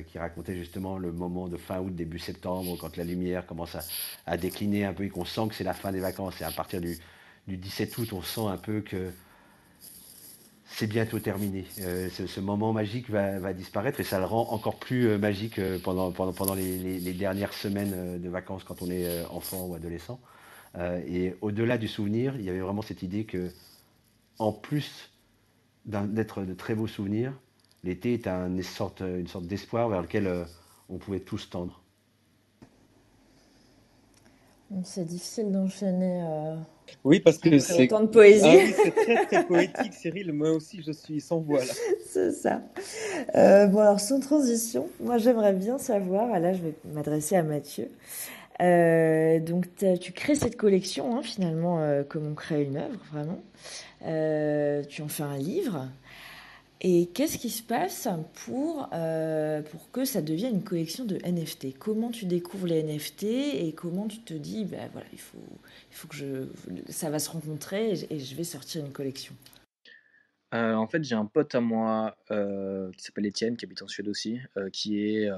[0.05, 3.75] qui racontait justement le moment de fin août, début septembre, quand la lumière commence
[4.27, 6.39] à, décliner un peu et qu'on sent que c'est la fin des vacances.
[6.41, 6.99] Et à partir du
[7.47, 9.11] 17 août, on sent un peu que
[10.75, 11.65] c'est bientôt terminé.
[11.81, 15.77] Euh, ce, moment magique va, disparaître et ça le rend encore plus euh, magique euh,
[15.79, 20.19] pendant, les, dernières semaines de vacances quand on est enfant ou adolescent.
[21.07, 23.51] Et au-delà du souvenir, il y avait vraiment cette idée que,
[24.39, 25.11] en plus
[25.85, 27.31] d'être de très beaux souvenirs,
[27.83, 30.45] l'été est un- une sorte, d'espoir vers lequel
[30.89, 31.83] on pouvait tous tendre.
[34.83, 36.23] C'est difficile d'enchaîner
[37.03, 37.83] Oui, parce que après c'est...
[37.83, 38.45] autant de poésie.
[38.45, 40.31] Ah oui, c'est très, très poétique, Cyril.
[40.31, 41.73] Moi aussi, je suis sans voix, là.
[42.09, 42.61] C'est ça.
[43.35, 47.43] Euh, bon, alors, sans transition, moi, j'aimerais bien savoir, ah, là, je vais m'adresser à
[47.43, 47.89] Mathieu.
[48.61, 49.65] Euh, donc,
[49.99, 53.39] tu crées cette collection, hein, finalement, euh, comme on crée une œuvre, vraiment.
[54.87, 55.87] Tu en fais un livre.
[56.81, 58.09] Et qu'est-ce qui se passe
[58.45, 63.23] pour, euh, pour que ça devienne une collection de NFT Comment tu découvres les NFT
[63.23, 65.37] et comment tu te dis, ben voilà, il faut,
[65.91, 66.47] il faut que je,
[66.89, 69.33] ça va se rencontrer et je- vais sortir une collection?
[70.53, 73.87] Euh, en fait, j'ai un pote à moi euh, qui s'appelle Étienne, qui habite en
[73.87, 74.39] Suède aussi,
[74.73, 75.29] qui est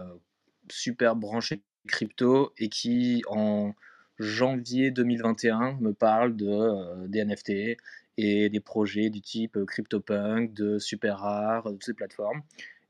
[0.71, 3.73] super branché crypto et qui, en
[4.17, 7.77] janvier 2021, me parle de, des NFT
[8.17, 12.41] et des projets du type euh, CryptoPunk, de Super Rare, de toutes ces plateformes.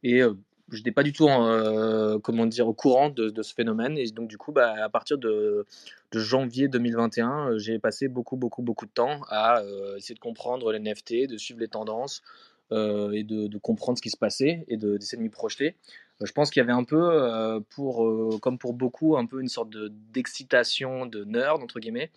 [0.03, 0.33] Et euh,
[0.69, 3.97] je n'étais pas du tout en, euh, comment dire, au courant de, ce phénomène.
[3.97, 5.65] Et donc, du coup, bah, à partir de,
[6.13, 10.71] janvier 2021, euh, j'ai passé beaucoup, beaucoup, beaucoup de temps à euh, essayer de comprendre
[10.71, 12.21] les NFT, de suivre les tendances
[12.71, 15.75] euh, et de, de comprendre ce qui se passait et de- d'essayer de m'y projeter.
[16.21, 19.25] Euh, je pense qu'il y avait un peu, euh, pour, euh, comme pour beaucoup, un
[19.25, 22.11] peu une sorte de- d'excitation de nerd, entre guillemets.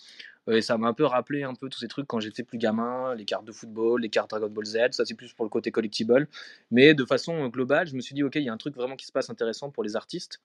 [0.51, 3.15] Et ça m'a un peu rappelé un peu tous ces trucs quand j'étais plus gamin,
[3.15, 5.71] les cartes de football, les cartes Dragon Ball Z, ça c'est plus pour le côté
[5.71, 6.27] collectible.
[6.71, 8.97] Mais de façon globale, je me suis dit, ok, il y a un truc vraiment
[8.97, 10.41] qui se passe intéressant pour les artistes.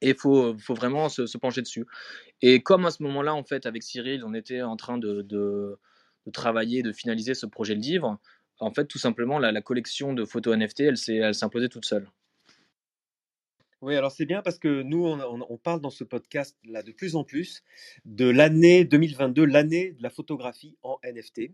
[0.00, 1.86] Et il faut, faut vraiment se, pencher dessus.
[2.42, 5.78] Et comme à ce moment-là, en fait, avec Cyril, on était en train de, de,
[6.26, 8.18] de travailler, de finaliser ce projet de livre,
[8.60, 12.08] en fait, tout simplement, la, la collection de photos NFT, elle s'est imposée toute seule.
[13.80, 17.14] Oui, alors c'est bien parce que nous, on, parle dans ce podcast là de plus
[17.14, 17.62] en plus
[18.04, 21.52] de l'année 2022, l'année de la photographie en NFT.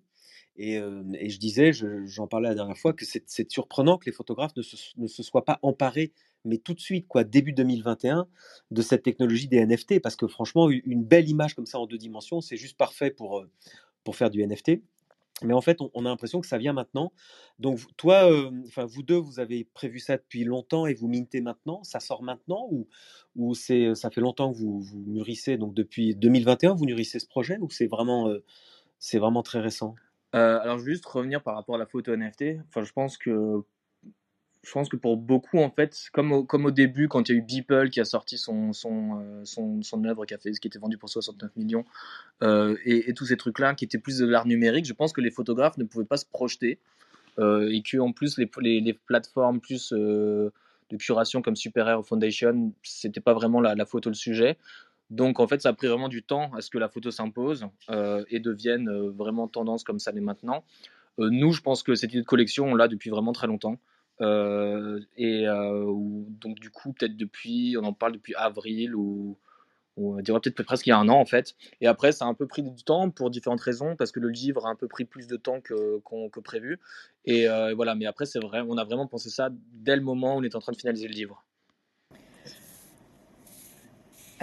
[0.56, 4.06] Et, euh, et je disais, je- j'en parlais la dernière fois, que c'est surprenant que
[4.06, 6.12] les photographes ne se, ne se soient pas emparés,
[6.46, 8.26] mais tout de suite, quoi, début 2021,
[8.70, 11.98] de cette technologie des NFT, parce que franchement, une belle image comme ça en deux
[11.98, 13.50] dimensions, c'est juste parfait pour, euh,
[14.04, 14.80] pour faire du NFT.
[15.42, 17.12] Mais en fait, on, a l'impression que ça vient maintenant.
[17.58, 21.40] Donc, toi, euh, enfin, vous deux, vous avez prévu ça depuis longtemps et vous mintez
[21.40, 21.82] maintenant.
[21.82, 22.86] Ça sort maintenant ou,
[23.34, 27.26] ou c'est, ça fait longtemps que vous, vous mûrissez, donc depuis 2021, vous mûrissez ce
[27.26, 28.44] projet ou c'est vraiment, euh,
[28.98, 29.96] c'est vraiment très récent?
[30.34, 32.60] Euh, alors, je veux juste revenir par rapport à la photo NFT.
[32.68, 33.64] Enfin, je pense que
[34.64, 37.42] je pense que pour beaucoup, en fait, comme au, début, quand il y a eu
[37.42, 40.78] Beeple qui a sorti son, son, euh, son, son œuvre qui, a fait, qui était
[40.78, 41.84] vendue pour 69 millions,
[42.42, 45.30] euh, et, tous ces trucs-là, qui étaient plus de l'art numérique, je pense que les
[45.30, 46.78] photographes ne pouvaient pas se projeter,
[47.38, 48.48] euh, et que en plus, les,
[48.80, 50.50] les, plateformes plus de
[50.98, 54.56] curation comme Super Air ou Foundation, c'était pas vraiment la, la photo le sujet.
[55.10, 57.66] Donc, en fait, ça a pris vraiment du temps à ce que la photo s'impose
[58.30, 60.64] et devienne vraiment tendance comme ça l'est maintenant.
[61.18, 63.78] Nous, je pense que cette idée de collection, on l'a depuis vraiment très longtemps.
[64.20, 65.92] Euh, et euh,
[66.40, 69.38] donc du coup, peut-être depuis, on en parle depuis avril ou,
[69.96, 71.54] on dirait peut-être presque il y a un an en fait.
[71.80, 74.28] Et après, ça a un peu pris du temps pour différentes raisons, parce que le
[74.28, 76.80] livre a un peu pris plus de temps que, prévu.
[77.24, 80.34] Et euh, voilà, mais après, c'est vrai, on a vraiment pensé ça dès le moment
[80.36, 81.44] où on était en train de finaliser le livre.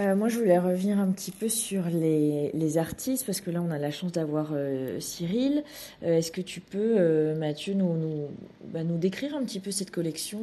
[0.02, 3.62] Euh, moi, je voulais revenir un petit peu sur les, les artistes, parce que là,
[3.62, 5.64] on a la chance d'avoir euh, Cyril.
[6.02, 8.28] Euh, Est-ce que tu peux, Mathieu, nous,
[8.66, 10.40] bah, nous décrire un petit peu cette collection?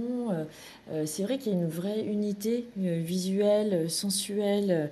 [1.06, 4.90] C'est vrai qu'il y a une vraie unité visuelle, sensuelle,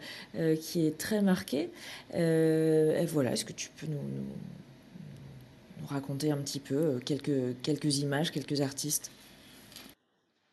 [0.61, 1.71] qui est très marquée.
[2.13, 3.95] Voilà, est-ce que tu peux nous,
[5.81, 9.11] nous, raconter un petit peu quelques, quelques images, quelques artistes?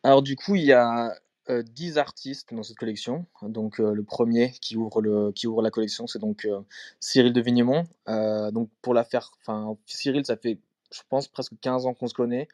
[0.02, 1.14] Alors du coup, il y a
[1.50, 3.26] 10 artistes dans cette collection.
[3.42, 6.60] Donc euh, le premier qui ouvre, le, qui ouvre la collection, c'est donc euh,
[7.00, 7.84] Cyril de Vignemont.
[8.08, 10.58] Euh, donc pour la faire, enfin Cyril, ça fait,
[10.92, 12.48] je pense, presque 15 ans qu'on se connaît.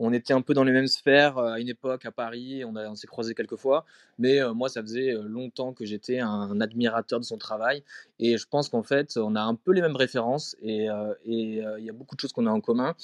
[0.00, 2.94] On était un peu dans les mêmes sphères euh, à une époque à Paris, on,
[2.96, 3.84] s'est croisés quelques fois,
[4.18, 7.84] mais euh, moi ça faisait euh, longtemps que j'étais un admirateur de son travail
[8.18, 11.76] et je pense qu'en fait on a un peu les mêmes références et euh, euh,
[11.78, 12.96] il y a beaucoup de choses qu'on a en commun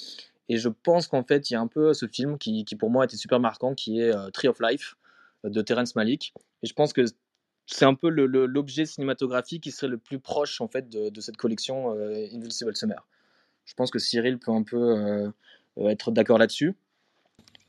[0.51, 2.91] et je pense qu'en fait, il y a un peu ce film qui, qui pour
[2.91, 5.00] moi était super marquant, qui est euh, Tree of Life euh,
[5.45, 6.35] de Terrence Malick.
[6.63, 7.03] Et je pense que
[7.67, 11.37] c'est un peu l'objet cinématographique qui serait le plus proche en fait de, de cette
[11.37, 13.07] collection euh, Invincible Summer.
[13.65, 15.31] Je pense que Cyril peut un peu euh,
[15.79, 16.75] euh, être d'accord là-dessus.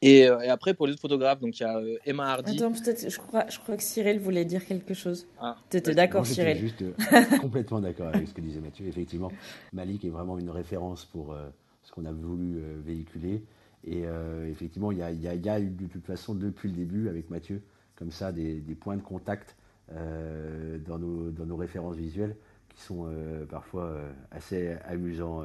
[0.03, 2.57] Et, euh, et après, pour les autres photographes, donc il y a euh, Emma Hardy.
[2.57, 5.27] Attends, peut-être, je crois, je crois que Cyril voulait dire quelque chose.
[5.39, 6.93] Ah, Tu étais d'accord, Cyril juste euh,
[7.39, 8.87] complètement d'accord avec ce que disait Mathieu.
[8.87, 9.31] Effectivement,
[9.73, 11.49] Malik est vraiment une référence pour euh,
[11.83, 13.43] ce qu'on a voulu euh, véhiculer.
[13.83, 17.09] Et euh, effectivement, il y a, y a- y de toute façon depuis le début
[17.09, 17.61] avec Mathieu,
[17.95, 19.55] comme ça, des, points de contact
[19.91, 22.35] euh, dans, nos, références visuelles
[22.69, 23.99] qui sont euh, parfois
[24.31, 25.43] assez amusants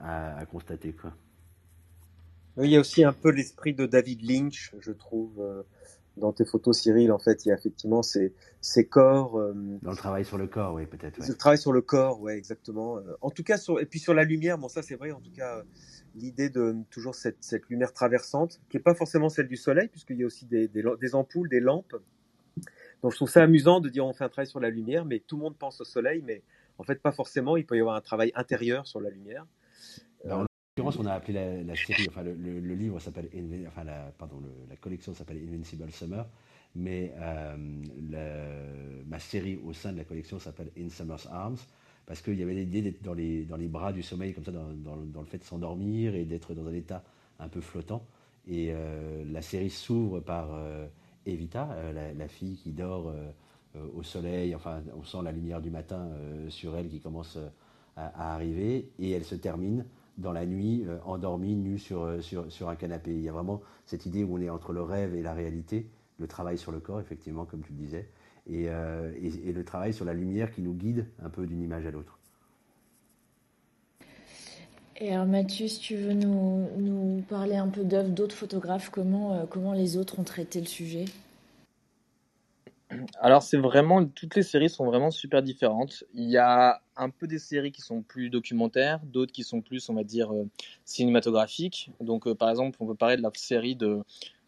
[0.00, 0.94] à, constater.
[2.56, 5.42] Il y a aussi un peu l'esprit de David Lynch, je trouve,
[6.18, 7.10] dans tes photos, Cyril.
[7.12, 10.46] En fait, il y a effectivement ces, ces corps, euh, Dans le travail sur le
[10.46, 11.18] corps, oui, peut-être.
[11.20, 11.26] ouais.
[11.28, 12.98] le travail sur le corps, ouais, exactement.
[12.98, 15.20] Euh, En tout cas, sur, et puis sur la lumière, bon, ça c'est vrai, en
[15.20, 15.62] tout cas, euh,
[16.14, 20.18] l'idée de toujours cette, cette lumière traversante, qui est pas forcément celle du soleil, puisqu'il
[20.18, 21.94] y a aussi des, des, la- des ampoules, des lampes.
[23.02, 25.20] Donc je trouve ça amusant de dire on fait un travail sur la lumière, mais
[25.20, 26.42] tout le monde pense au soleil, mais
[26.78, 27.56] en fait pas forcément.
[27.56, 29.46] Il peut y avoir un travail intérieur sur la lumière.
[30.24, 30.46] Bah, on
[30.78, 33.28] l'occurrence, on a appelé la, série, enfin le, livre s'appelle,
[33.66, 36.26] enfin la, pardon, la collection s'appelle Invincible Summer,
[36.74, 37.56] mais euh,
[39.06, 41.58] ma série au sein de la collection s'appelle In Summer's Arms,
[42.06, 45.26] parce qu'il y avait l'idée d'être dans les, bras du sommeil, comme ça, dans, le-
[45.26, 47.02] fait de s'endormir et d'être dans un état
[47.38, 48.06] un peu flottant.
[48.46, 50.86] Et euh, la série s'ouvre par euh,
[51.26, 51.68] Evita,
[52.16, 53.12] la, fille qui dort
[53.94, 56.08] au soleil, enfin, on sent la lumière du matin
[56.48, 57.38] sur elle qui commence
[57.96, 59.84] à arriver, et elle se termine
[60.18, 63.12] dans la nuit, euh, endormie, nue sur, euh, sur, sur un canapé.
[63.12, 65.86] Il y a vraiment cette idée où on est entre le rêve et la réalité,
[66.18, 68.08] le travail sur le corps, effectivement, comme tu le disais,
[68.46, 71.62] et, euh, et- et le travail sur la lumière qui nous guide un peu d'une
[71.62, 72.18] image à l'autre.
[75.00, 79.46] Et alors Mathieu, si tu veux nous, nous parler un peu d'œuvres d'autres photographes, comment,
[79.46, 81.04] comment les autres ont traité le sujet?
[83.20, 86.04] Alors c'est vraiment toutes les séries sont vraiment super différentes.
[86.14, 89.88] Il y a un peu des séries qui sont plus documentaires, d'autres qui sont plus
[89.90, 90.48] on va dire euh,
[90.84, 91.90] cinématographiques.
[92.00, 94.02] Donc euh, par exemple on peut parler de la série de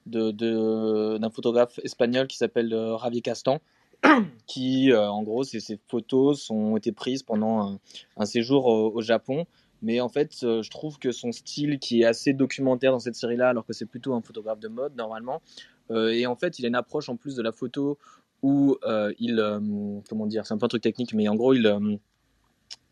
[0.07, 3.61] d'un photographe espagnol qui s'appelle euh, Javier Castan,
[4.47, 7.79] qui en gros ces, photos ont été prises pendant
[8.17, 9.47] un, séjour au, au Japon.
[9.83, 13.49] Mais en fait, je trouve que son style, qui est assez documentaire dans cette série-là,
[13.49, 15.41] alors que c'est plutôt un photographe de mode normalement,
[15.91, 17.99] et en fait, il a une approche en plus de la photo
[18.43, 19.61] où euh, il, euh,
[20.09, 21.97] comment dire, c'est un peu un truc technique, mais en gros, il, euh,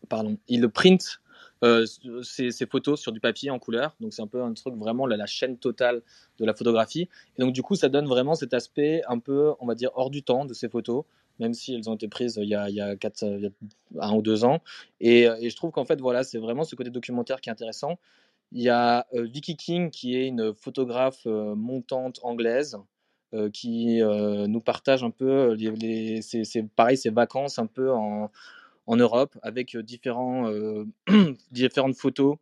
[0.07, 1.21] pardon, il print
[1.63, 1.85] euh,
[2.23, 3.95] ses photos sur du papier en couleur.
[3.99, 6.01] Donc c'est un peu un truc vraiment la, chaîne totale
[6.39, 7.09] de la photographie.
[7.37, 10.09] Et donc du coup, ça donne vraiment cet aspect un peu, on va dire, hors
[10.09, 11.03] du temps de ces photos,
[11.39, 13.23] même si elles ont été prises il y a, il y a, quatre,
[13.99, 14.61] un ou deux ans.
[15.01, 17.97] Et, et je trouve qu'en fait, voilà, c'est vraiment ce côté documentaire qui est intéressant.
[18.51, 22.77] Il y a euh, Vicky King, qui est une photographe euh, montante anglaise,
[23.33, 27.67] euh, qui euh, nous partage un peu les, les, ses, ses- pareil, ses vacances un
[27.67, 28.31] peu en,
[28.87, 30.85] en Europe, avec euh, différents, euh,
[31.51, 32.37] différentes photos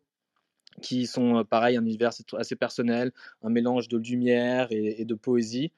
[0.82, 3.12] qui sont, euh, pareil, un univers assez- personnel,
[3.44, 5.72] un mélange de lumière et, de poésie.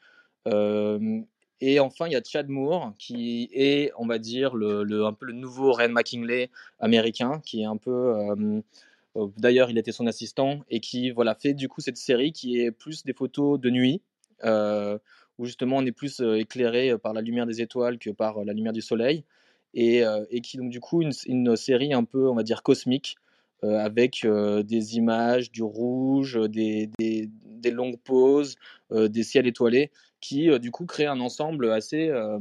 [0.47, 1.21] Euh,
[1.61, 5.13] et enfin, il y a Chad Moore, qui est, on va dire, le, le- un
[5.13, 7.91] peu le nouveau Ryan McKinley américain, qui est un peu...
[7.91, 8.61] euh,
[9.17, 12.59] euh, D'ailleurs, il était son assistant et qui voilà, fait du coup cette série qui
[12.61, 14.08] est plus des photos de nuit, euh,
[15.39, 18.43] où justement on est plus euh, éclairé par la lumière des étoiles que par euh,
[18.45, 19.23] la lumière du soleil,
[19.73, 23.15] et, euh, et qui donc du coup une, série un peu, on va dire, cosmique,
[23.63, 28.55] euh, avec euh, des images, du rouge, des, des, longues pauses,
[28.91, 32.39] euh, des ciels étoilés, qui euh, du coup créent un ensemble assez, euh,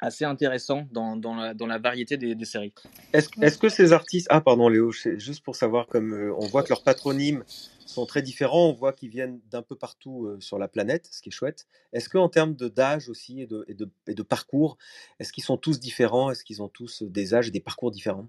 [0.00, 2.72] assez intéressant dans, dans, la, dans la variété des, des séries.
[3.12, 4.28] Est-ce est-ce que ces artistes...
[4.30, 7.42] Ah, pardon Léo, juste pour savoir, comme euh, on voit que leurs patronymes
[7.86, 11.22] sont très différents, on voit qu'ils viennent d'un peu partout euh, sur la planète, ce
[11.22, 11.66] qui est chouette.
[11.92, 14.78] Est-ce qu'en termes d'âge aussi et de, et, de, et de parcours,
[15.18, 16.30] est-ce qu'ils sont tous différents?
[16.30, 18.28] Est-ce qu'ils ont tous des âges et des parcours différents?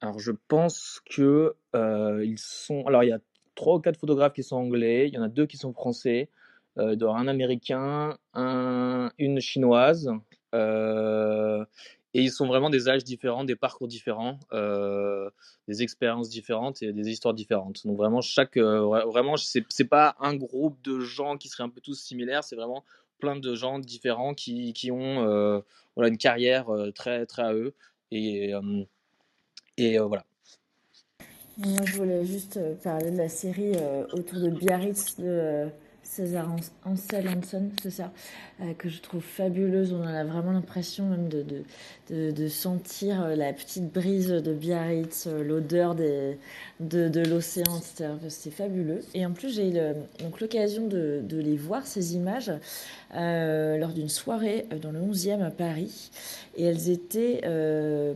[0.00, 2.84] Alors je pense que euh, sont.
[2.86, 3.20] Alors il y a
[3.54, 6.28] trois ou quatre photographes qui sont anglais, il y en a deux qui sont français,
[6.78, 10.10] euh, un américain, un, une chinoise,
[10.54, 11.64] euh,
[12.14, 15.28] et ils sont vraiment des âges différents, des parcours différents, euh,
[15.66, 17.84] des expériences différentes et des histoires différentes.
[17.86, 21.68] Donc vraiment chaque, euh, vra- vraiment c'est pas un groupe de gens qui seraient un
[21.68, 22.84] peu tous similaires, c'est vraiment
[23.18, 25.60] plein de gens différents qui, qui ont euh,
[25.96, 27.74] voilà une carrière euh, très très à eux
[28.12, 28.52] et
[29.76, 30.24] et voilà.
[31.56, 33.72] Moi, je voulais juste parler de la série
[34.12, 35.68] autour de Biarritz de
[36.04, 38.12] César Ans- Ansel Hansen, c'est ça,
[38.60, 39.92] euh, que je trouve fabuleuse.
[39.92, 45.94] On a vraiment l'impression même de, sentir euh, la petite brise de Biarritz, euh, l'odeur
[45.94, 46.36] de,
[47.28, 48.10] l'océan, etc.
[48.28, 49.00] C'est fabuleux.
[49.14, 49.72] Et en plus, j'ai eu
[50.22, 52.52] donc l'occasion de, les voir, ces images,
[53.12, 56.10] lors d'une soirée dans le 11e à Paris.
[56.56, 57.40] Et elles étaient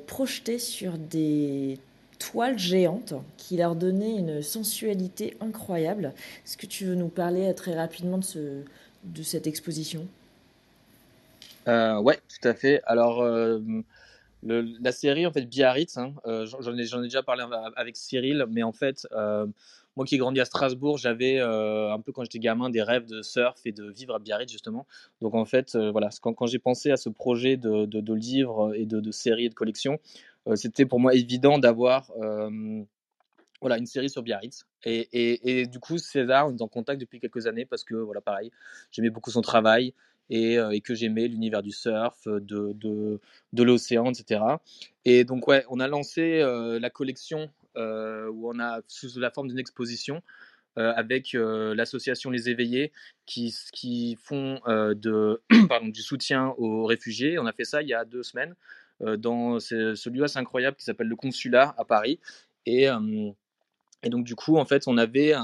[0.07, 1.79] projetées sur des
[2.19, 6.13] toiles géantes qui leur donnaient une sensualité incroyable.
[6.45, 8.63] Est-ce que tu veux nous parler euh, très rapidement de, ce,
[9.05, 10.07] de cette exposition?
[11.69, 12.81] Euh, ouais, tout à fait.
[12.87, 13.61] Alors, euh,
[14.45, 17.45] la série, en fait, Biarritz, hein, euh, j'en ai, déjà parlé
[17.77, 19.47] avec Cyril, mais en fait, euh,
[19.97, 23.21] moi qui ai grandi à Strasbourg, j'avais un peu quand j'étais gamin des rêves de
[23.21, 24.87] surf et de vivre à Biarritz, justement.
[25.21, 28.87] Donc, en fait, voilà, quand, j'ai pensé à ce projet de, de, de livres et
[28.87, 29.99] de, de séries et de collections,
[30.38, 32.83] euh, c'était pour moi évident d'avoir euh,
[33.61, 34.65] voilà, une série sur Biarritz.
[34.85, 38.21] Et, et, du coup, César, on est en contact depuis quelques années parce que, voilà,
[38.21, 38.51] pareil,
[38.93, 39.95] j'aimais beaucoup son travail
[40.31, 43.21] et, euh, et que j'aimais l'univers du surf, de, de,
[43.53, 44.41] de l'océan, etc.
[45.05, 49.31] Et donc, ouais, on a lancé euh, la collection euh, où on a sous la
[49.31, 50.23] forme d'une exposition
[50.79, 52.93] euh, avec euh, l'association Les Éveillés
[53.27, 57.39] qui, qui font euh, de, pardon, du soutien aux réfugiés.
[57.39, 60.76] On a fait ça il y a deux semaines euh, dans ce, lieu assez incroyable
[60.76, 62.18] qui s'appelle le Consulat à Paris.
[62.66, 63.30] Et, euh,
[64.05, 65.34] donc, du coup, en fait, on avait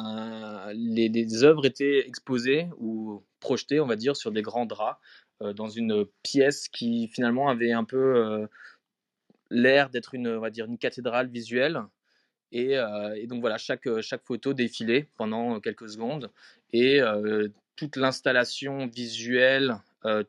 [0.75, 5.01] les, œuvres étaient exposées ou projetées, on va dire, sur des grands draps
[5.43, 8.47] euh, dans une pièce qui finalement avait un peu euh,
[9.51, 11.83] l'air d'être une, on va dire, une cathédrale visuelle.
[12.53, 16.31] Et, euh, donc voilà, chaque, chaque photo défilait pendant quelques secondes
[16.73, 20.23] et euh, toute l'installation visuelle euh,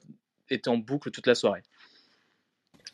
[0.49, 1.63] était en boucle toute la soirée.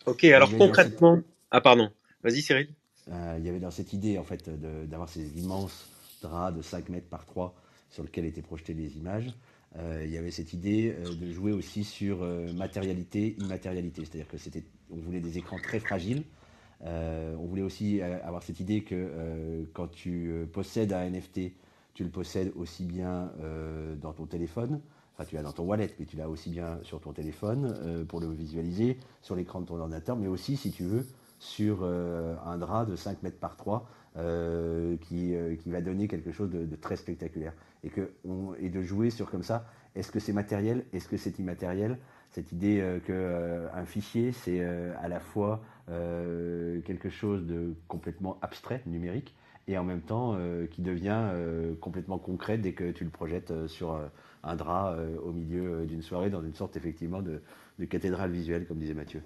[0.06, 1.20] Ok, alors cette, concrètement.
[1.52, 1.92] Ah, pardon.
[2.24, 2.70] Vas-y, Cyril.
[3.10, 5.90] euh, il y avait dans cette idée en fait de- d'avoir ces immenses
[6.22, 7.56] draps de 5 mètres par 3
[7.90, 9.34] sur lesquels étaient projetées les images.
[9.78, 14.04] euh, il y avait cette idée euh, de jouer aussi sur euh, matérialité, immatérialité.
[14.06, 16.24] C'est-à-dire que c'était, on voulait des écrans très fragiles.
[16.84, 21.04] Euh, on voulait aussi euh, avoir cette idée que euh, quand tu euh, possèdes un
[21.10, 21.54] NFT,
[21.94, 24.82] tu le possèdes aussi bien euh, dans ton téléphone,
[25.14, 28.06] enfin tu l'as dans ton wallet, mais tu l'as aussi bien sur ton téléphone euh,
[28.06, 31.06] pour le visualiser, sur l'écran de ton ordinateur, mais aussi si tu veux
[31.40, 33.88] sur euh, un drap de 5 mètres par 3
[34.18, 35.34] euh, qui,
[35.64, 37.54] qui va donner quelque chose de, très spectaculaire.
[37.84, 38.12] Et, que
[38.60, 41.98] et de jouer sur comme ça, est-ce que c'est matériel, est-ce que c'est immatériel?
[42.32, 48.38] Cette idée euh, que euh, un fichier, c'est à la fois quelque chose de complètement
[48.42, 49.34] abstrait, numérique,
[49.68, 53.52] et en même temps euh, qui devient euh, complètement concret dès que tu le projettes
[53.52, 54.08] euh, sur euh,
[54.44, 57.42] un drap euh, au milieu euh, d'une soirée, dans une sorte effectivement de,
[57.90, 59.24] cathédrale visuelle, comme disait Mathieu.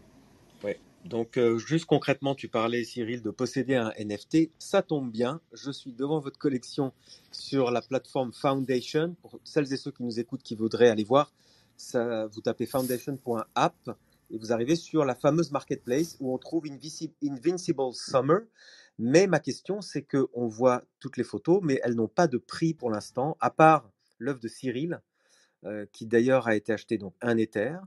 [0.64, 0.80] Ouais.
[1.04, 4.50] Donc, euh, juste concrètement, tu parlais, Cyril, de posséder un NFT.
[4.58, 5.42] Ça tombe bien.
[5.54, 6.94] Je suis devant votre collection
[7.32, 9.16] sur la plateforme Foundation.
[9.22, 11.34] Pour celles et ceux qui nous écoutent, qui voudraient aller voir,
[11.76, 13.98] ça, vous tapez foundation.app
[14.30, 18.42] et vous arrivez sur la fameuse marketplace où on trouve Invincible Summer.
[18.98, 22.38] Mais ma question, c'est que on voit toutes les photos, mais elles n'ont pas de
[22.38, 25.02] prix pour l'instant, à part l'œuvre de Cyril,
[25.66, 27.78] euh, qui d'ailleurs a été acheté donc un Ether.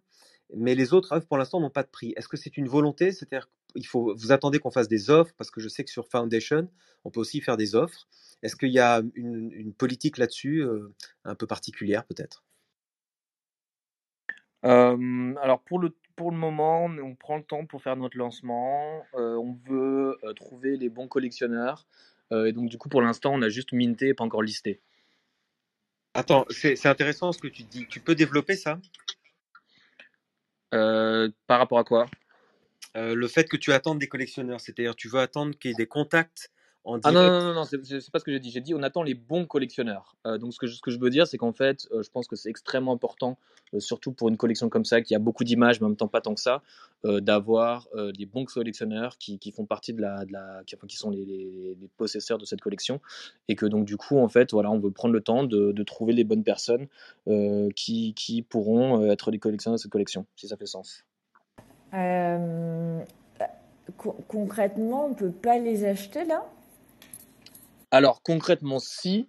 [0.54, 2.12] Mais les autres œuvres, pour l'instant, n'ont pas de prix.
[2.16, 3.12] Est-ce que c'est une volonté?
[3.12, 6.08] C'est-à-dire qu'il faut, vous attendez qu'on fasse des offres Parce que je sais que sur
[6.08, 6.68] Foundation,
[7.04, 8.06] on peut aussi faire des offres.
[8.42, 12.44] Est-ce qu'il y a une, une politique là-dessus, euh, un peu particulière peut-être?
[14.64, 19.06] Euh, alors pour le, pour le moment, on prend le temps pour faire notre lancement.
[19.14, 21.86] Euh, on veut euh, trouver les bons collectionneurs.
[22.32, 24.80] Euh, et donc du coup, pour l'instant, on a juste minté et pas encore listé.
[26.14, 27.86] Attends, c'est intéressant ce que tu dis.
[27.86, 28.80] Tu peux développer ça?
[30.72, 32.06] Par rapport à quoi?
[32.96, 35.86] Le fait que tu attendes des collectionneurs, c'est-à-dire tu veux attendre qu'il y ait des
[35.86, 36.50] contacts
[36.88, 38.50] en Ah non, non, non, non, c'est pas ce que j'ai dit.
[38.50, 40.16] J'ai dit on attend les bons collectionneurs.
[40.26, 42.10] Euh, donc ce que, je, ce que je veux dire, c'est qu'en fait, euh, je
[42.10, 43.36] pense que c'est extrêmement important,
[43.74, 46.08] euh, surtout pour une collection comme ça, qui a beaucoup d'images, mais en même temps
[46.08, 46.62] pas tant que ça,
[47.04, 50.74] euh, d'avoir euh, des bons collectionneurs qui, qui font partie de la, de la qui,
[50.76, 53.00] enfin, qui sont les, les- les possesseurs de cette collection,
[53.48, 55.82] et que donc du coup, en fait, voilà, on veut prendre le temps de, de
[55.82, 56.86] trouver les bonnes personnes
[57.28, 61.04] euh, qui, qui pourront euh, être les collectionneurs de cette collection, si ça fait sens.
[61.94, 63.00] Euh,
[63.96, 66.44] co- concrètement, on peut pas les acheter là?
[67.90, 69.28] Alors concrètement, si.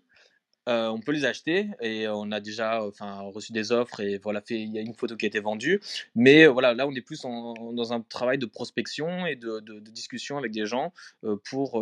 [0.69, 4.59] Euh, on peut les acheter et on a déjà reçu des offres et voilà, fait,
[4.59, 5.81] il y a une photo qui a été vendue.
[6.13, 10.37] Mais euh, voilà, là, on est plus dans un travail de prospection et de, discussion
[10.37, 10.93] avec des gens
[11.23, 11.81] euh, pour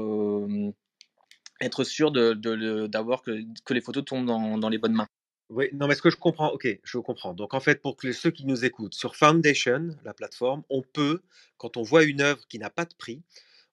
[1.59, 5.07] être sûr d'avoir que, que les photos tombent dans, les bonnes mains.
[5.49, 7.34] Oui, non, mais ce que je comprends, ok, je comprends.
[7.34, 11.21] Donc en fait, pour que ceux qui nous écoutent, sur Foundation, la plateforme, on peut,
[11.57, 13.21] quand on voit une œuvre qui n'a pas de prix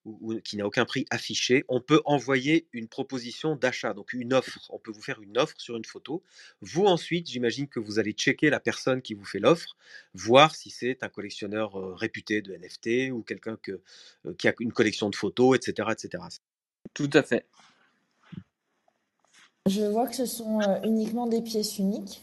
[0.05, 4.33] ou, ou qui n'a aucun prix affiché, on peut envoyer une proposition d'achat, donc une
[4.33, 4.59] offre.
[4.69, 6.23] On peut vous faire une offre sur une photo.
[6.61, 9.75] Vous ensuite, j'imagine que vous allez checker la personne qui vous fait l'offre,
[10.13, 13.81] voir si c'est un collectionneur euh, réputé de NFT ou quelqu'un que,
[14.25, 16.23] euh, qui a une collection de photos, etc., etc.
[16.93, 17.45] Tout à fait.
[19.67, 22.21] Je vois que ce sont euh, uniquement des pièces uniques.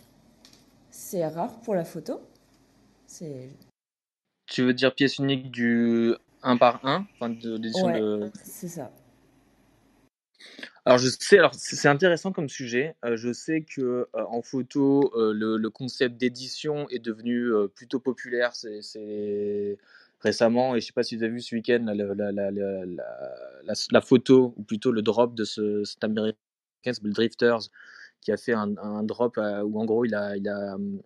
[0.91, 2.21] C'est rare pour la photo.
[3.07, 3.51] C'est
[4.47, 8.69] Tu veux dire pièce unique du 1 par 1, enfin de l'édition ouais, de, c'est
[8.69, 8.91] ça.
[10.85, 12.97] Alors je sais, alors c'est c'est intéressant comme sujet.
[13.05, 17.69] Euh, je sais que euh, en photo, euh, le, le concept d'édition est devenu euh,
[17.69, 18.55] plutôt populaire.
[18.57, 19.79] C'est c'est
[20.21, 22.51] récemment, et je sais pas si vous avez vu ce week-end la, la, la, la,
[22.51, 22.85] la,
[23.65, 26.37] la- la photo ou plutôt le drop de ce, cet américain
[26.83, 27.61] qui s'appelle Drifters,
[28.21, 31.01] qui a fait un, un drop euh, où en gros il a, il a, hum,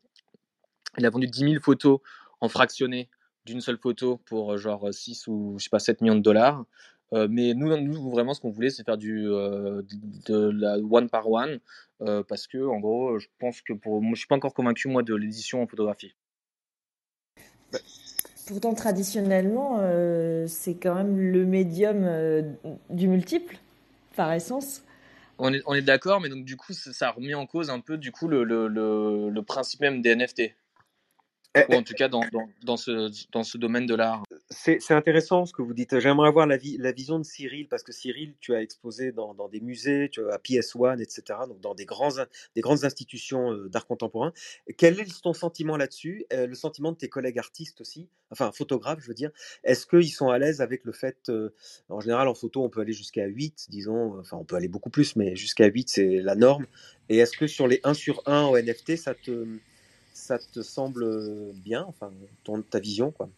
[0.99, 2.01] il a vendu 10 000 photos
[2.41, 3.09] en fractionné
[3.47, 6.65] d'une seule photo pour euh, genre 6 ou je sais pas 7 millions de dollars.
[7.13, 9.83] Euh, mais nous, nous, vraiment, ce qu'on voulait, c'est faire du, euh,
[10.27, 11.61] de, de la one par one,
[12.03, 14.89] euh, parce que, en gros, je pense que pour moi, je suis pas encore convaincu
[14.89, 16.15] moi de l'édition en photographie.
[18.49, 22.43] Pourtant, traditionnellement, euh, c'est quand même le médium euh,
[22.91, 23.57] du multiple,
[24.17, 24.83] par essence.
[25.39, 27.81] On est, on est d'accord, mais donc du coup, ça, ça remet en cause un
[27.81, 30.55] peu du coup le, le, le, le principe même des NFT.
[31.57, 34.23] Eh, ou en tout cas dans, dans, dans ce, dans ce domaine de l'art.
[34.51, 35.99] C'est intéressant ce que vous dites.
[35.99, 39.35] J'aimerais avoir la, vi- la vision de Cyril, parce que Cyril, tu as exposé dans,
[39.35, 42.13] dans des musées, tu as à PS1, etc., donc dans des, grands,
[42.55, 44.33] des grandes institutions euh, d'art contemporain.
[44.77, 46.27] Quel est ton sentiment là-dessus?
[46.33, 49.31] Euh, Le sentiment de tes collègues artistes aussi, enfin photographes, je veux dire.
[49.65, 51.51] Est-ce qu'ils sont à l'aise avec le fait, euh,
[51.89, 54.91] en général en photo, on peut aller jusqu'à 8, disons, enfin on peut aller beaucoup
[54.91, 56.67] plus, mais jusqu'à 8, c'est la norme.
[57.09, 59.47] Et est-ce que sur les 1 sur 1 au NFT, ça te,
[60.27, 62.11] ça te semble bien, enfin
[62.71, 63.29] ta vision, quoi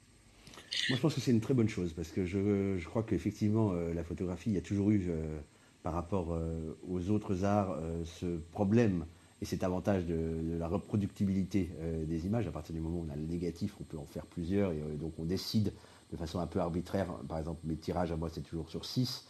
[0.88, 3.92] Moi, je pense que c'est une très bonne chose parce que je, crois qu'effectivement, euh,
[3.94, 5.38] la photographie, il y a toujours eu, euh,
[5.82, 9.06] par rapport euh, aux autres arts, euh, ce problème
[9.40, 12.46] et cet avantage de, la reproductibilité euh, des images.
[12.46, 14.80] À partir du moment où on a le négatif, on peut en faire plusieurs et
[14.80, 15.72] euh, donc on décide
[16.10, 17.06] de façon un peu arbitraire.
[17.28, 19.26] Par exemple, mes tirages à moi, c'est toujours sur 6,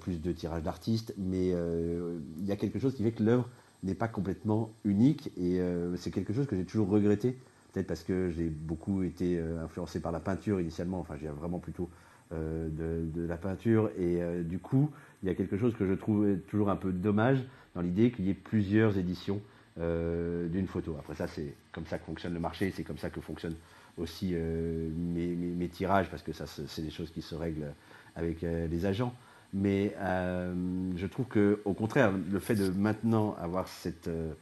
[0.00, 3.48] plus de tirages d'artistes, mais euh, il y a quelque chose qui fait que l'œuvre
[3.84, 7.36] n'est pas complètement unique et euh, c'est quelque chose que j'ai toujours regretté
[7.72, 11.58] peut-être parce que j'ai beaucoup été euh, influencé par la peinture initialement, enfin j'ai vraiment
[11.58, 11.90] plutôt
[12.32, 14.90] euh, de, la peinture, et du coup
[15.22, 18.24] il y a quelque chose que je trouve toujours un peu dommage dans l'idée qu'il
[18.24, 19.40] y ait plusieurs éditions
[19.76, 20.96] d'une photo.
[20.98, 23.56] Après ça c'est comme ça que fonctionne le marché, c'est comme ça que fonctionnent
[23.96, 27.74] aussi mes, tirages, parce que ça c'est des choses qui se règlent
[28.14, 29.12] avec les agents.
[29.54, 30.52] Mais euh,
[30.96, 34.32] je trouve que, au contraire, le fait de maintenant avoir cette euh,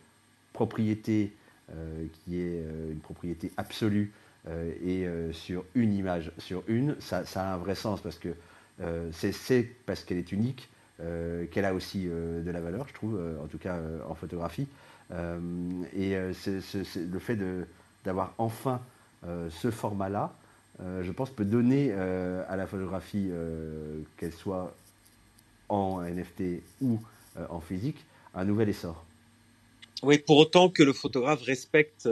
[0.54, 1.36] propriété
[1.70, 4.12] euh, qui est une propriété absolue
[4.84, 8.34] et sur une image, sur une, ça, a un vrai sens parce que
[9.12, 10.68] c'est parce qu'elle est unique
[11.52, 14.66] qu'elle a aussi de la valeur, je trouve, en tout cas en photographie.
[15.12, 17.38] Et le fait
[18.04, 18.80] d'avoir enfin
[19.22, 20.34] ce format-là,
[20.80, 23.30] je pense, peut donner à la photographie,
[24.16, 24.74] qu'elle soit
[25.72, 27.00] en NFT ou
[27.38, 28.04] euh, en physique,
[28.34, 29.04] un nouvel essor.
[30.02, 32.08] Oui, pour autant que le photographe respecte,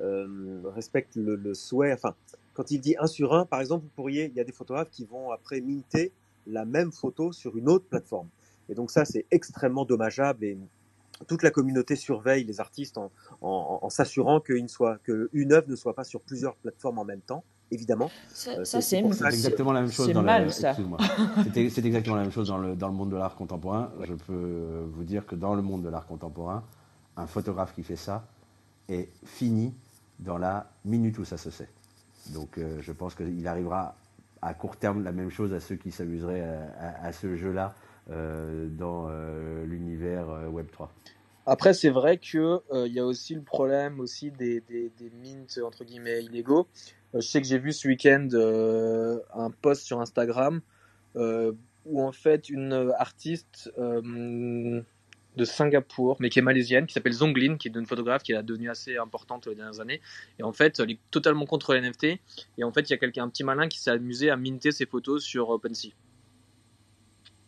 [0.00, 1.92] euh, respecte le, souhait.
[1.92, 2.14] Enfin,
[2.54, 4.90] quand il dit 1 sur 1, par exemple, vous pourriez, il y a des photographes
[4.90, 6.12] qui vont après minter
[6.46, 8.28] la même photo sur une autre plateforme.
[8.70, 10.56] Et donc ça, c'est extrêmement dommageable et
[11.28, 12.98] toute la communauté surveille les artistes
[13.42, 18.10] en, s'assurant qu'une œuvre ne soit pas sur plusieurs plateformes en même temps, évidemment.
[18.28, 20.50] Ça, Euh, ça, c'est exactement la même chose c'est dans mal, le.
[20.50, 20.74] ça.
[21.54, 23.90] C'est exactement la même chose dans le, dans le monde de l'art contemporain.
[24.04, 26.62] Je peux vous dire que dans le monde de l'art contemporain,
[27.16, 28.24] un photographe qui fait ça
[28.88, 29.72] est fini
[30.18, 31.68] dans la minute où ça se sait.
[32.34, 33.94] Donc euh, je pense qu'il arrivera
[34.42, 37.74] à court terme la même chose à ceux qui s'amuseraient à, à- à ce jeu-là
[38.10, 40.88] euh, dans euh, l'univers euh, Web3.
[41.46, 45.10] Après, c'est vrai que euh, il y a aussi le problème aussi des, des, des
[45.22, 46.66] mints entre guillemets illégaux.
[47.14, 50.60] Euh, je sais que j'ai vu ce week-end euh, un post sur Instagram
[51.16, 51.52] euh,
[51.84, 53.70] où en fait une artiste
[55.36, 58.42] de Singapour, mais qui est malaisienne, qui s'appelle Zonglin, qui est une photographe qui est
[58.42, 60.00] devenue assez importante les dernières années.
[60.38, 62.04] Et en fait, elle est totalement contre les NFT.
[62.58, 64.72] Et en fait, il y a quelqu'un, un petit malin, qui s'est amusé à minter
[64.72, 65.92] ses photos sur OpenSea.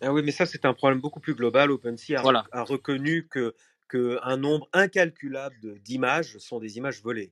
[0.00, 1.70] Ah oui, mais ça, c'est un problème beaucoup plus global.
[1.70, 2.44] OpenSea a, Voilà.
[2.52, 3.54] a reconnu que,
[3.88, 7.30] que un nombre incalculable d'images sont des images volées.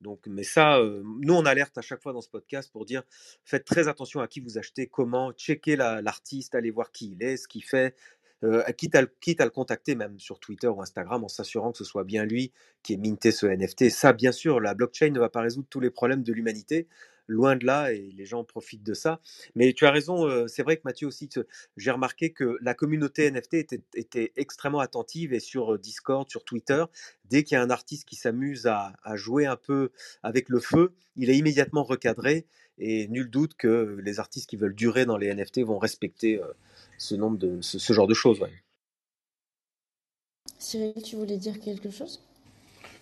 [0.00, 3.02] Donc, mais ça, euh, nous, on alerte à chaque fois dans ce podcast pour dire
[3.44, 7.22] faites très attention à qui vous achetez, comment, checkez la- l'artiste, allez voir qui il
[7.22, 7.94] est, ce qu'il fait,
[8.44, 11.72] euh, quitte, à, le- quitte à le contacter même sur Twitter ou Instagram en s'assurant
[11.72, 13.90] que ce soit bien lui qui ait minté ce NFT.
[13.90, 16.86] Ça, bien sûr, la blockchain ne va pas résoudre tous les problèmes de l'humanité,
[17.26, 19.20] loin de là, et les gens profitent de ça.
[19.54, 21.28] Mais tu as raison, euh, c'est vrai que Mathieu aussi,
[21.76, 26.84] j'ai remarqué que la communauté NFT était, était extrêmement attentive et sur Discord, sur Twitter,
[27.24, 29.90] dès qu'il y a un artiste qui s'amuse à, à jouer un peu
[30.22, 32.46] avec le feu, il est immédiatement recadré
[32.78, 36.46] et nul doute que les artistes qui veulent durer dans les NFT vont respecter euh,
[36.98, 38.40] ce nombre de ce, ce genre de choses.
[38.40, 38.52] ouais.
[40.58, 42.20] Cyril, tu voulais dire quelque chose?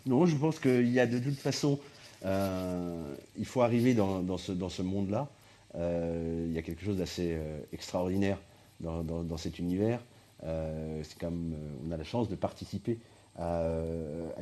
[0.06, 1.93] Non, je pense qu'il y a de toute façon, euh,
[2.24, 5.28] il faut arriver dans, ce, monde-là.
[5.76, 8.38] Euh, il y a quelque chose d'assez euh, extraordinaire
[8.80, 10.00] dans, cet univers.
[10.44, 11.54] Euh, c'est comme
[11.86, 12.98] on a la chance de participer
[13.36, 13.82] à,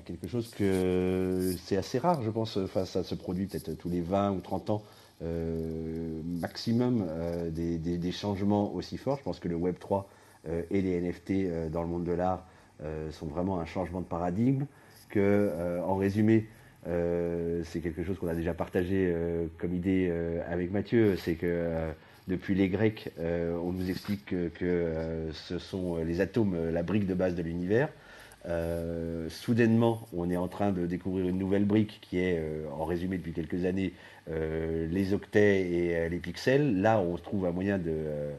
[0.05, 2.57] quelque chose que c'est assez rare, je pense.
[2.57, 4.83] Enfin, ça se produit peut-être tous les 20 ou 30 ans
[5.23, 9.19] euh, maximum euh, des, changements aussi forts.
[9.19, 10.09] Je pense que le Web 3
[10.49, 12.45] euh, et les NFT euh, dans le monde de l'art
[12.83, 14.67] euh, sont vraiment un changement de paradigme.
[15.17, 20.41] Euh, en résumé, euh, c'est quelque chose qu'on a déjà partagé euh, comme idée euh,
[20.49, 21.93] avec Mathieu, c'est que euh,
[22.29, 26.83] depuis les Grecs, euh, on nous explique que, euh, ce sont les atomes euh, la
[26.83, 27.89] brique de base de l'univers.
[28.47, 32.85] Euh, soudainement, on est en train de découvrir une nouvelle brique qui est, euh, en
[32.85, 33.93] résumé depuis quelques années,
[34.31, 36.81] euh, les octets et euh, les pixels.
[36.81, 38.35] Là, on trouve un moyen de, euh,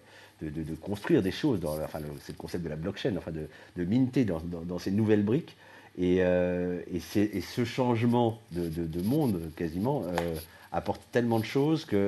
[0.82, 1.62] construire des choses.
[1.66, 5.56] Enfin, c'est le concept de la blockchain, enfin de, minter dans ces nouvelles briques.
[5.98, 10.36] Et, euh, et, ce changement de, de- de monde, quasiment, euh,
[10.72, 12.00] apporte tellement de choses qu'il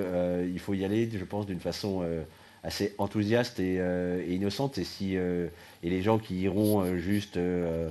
[0.52, 2.24] il faut y aller, je pense, d'une façon euh,
[2.64, 4.78] assez enthousiaste et, euh, innocente.
[4.80, 5.48] Et, si, euh,
[5.84, 7.90] et les gens qui iront euh, juste euh,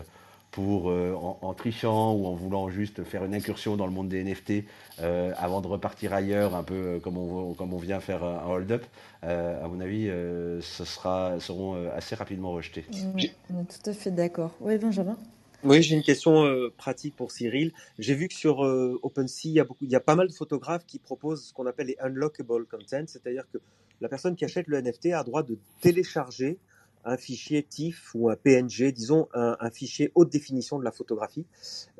[0.50, 4.22] pour, euh, en, trichant ou en voulant juste faire une incursion dans le monde des
[4.22, 4.64] NFT
[5.00, 8.84] euh, avant de repartir ailleurs, un peu euh, comme on, vient faire un hold-up,
[9.24, 12.84] euh, à mon avis, euh, ce sera, seront euh, assez rapidement rejetés.
[13.16, 14.52] Ouais, on est tout à fait d'accord.
[14.60, 15.16] Oui, Benjamin?
[15.64, 17.72] Oui, j'ai une question euh, pratique pour Cyril.
[17.98, 21.46] J'ai vu que sur euh, OpenSea, il y, a pas mal de photographes qui proposent
[21.46, 23.56] ce qu'on appelle les unlockable content, c'est-à-dire que
[24.02, 26.58] la personne qui achète le NFT a droit de télécharger
[27.06, 31.46] un fichier TIFF ou un PNG, disons un, fichier haute définition de la photographie.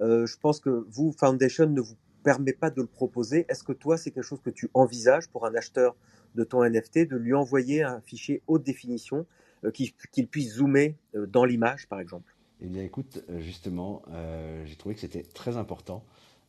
[0.03, 3.47] Euh, je pense que vous, Foundation, ne vous permet pas de le proposer.
[3.49, 5.97] Est-ce que toi, c'est quelque chose que tu envisages pour un acheteur
[6.35, 9.25] de ton NFT, de lui envoyer un fichier haute définition
[9.73, 12.34] qu'il puisse zoomer dans l'image, par exemple?
[12.65, 16.03] Eh bien, écoute, euh, justement, euh, j'ai trouvé que c'était très important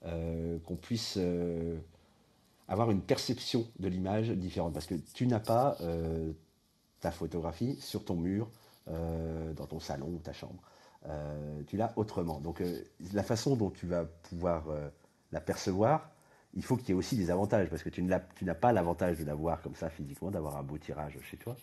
[0.06, 1.20] euh, qu'on puisse
[2.70, 4.74] avoir une perception de l'image différente.
[4.74, 5.78] Parce que tu n'as pas
[7.02, 8.50] ta photographie sur ton mur,
[8.88, 10.62] dans ton salon ou ta chambre.
[11.68, 12.40] Tu l'as autrement.
[12.40, 12.64] Donc,
[13.14, 14.66] la façon dont tu vas pouvoir
[15.32, 16.12] la percevoir,
[16.54, 17.70] il faut qu'il y ait aussi des avantages.
[17.70, 18.20] Parce que tu n'as
[18.56, 21.58] pas l'avantage de l'avoir comme ça physiquement, d'avoir un beau tirage chez toi.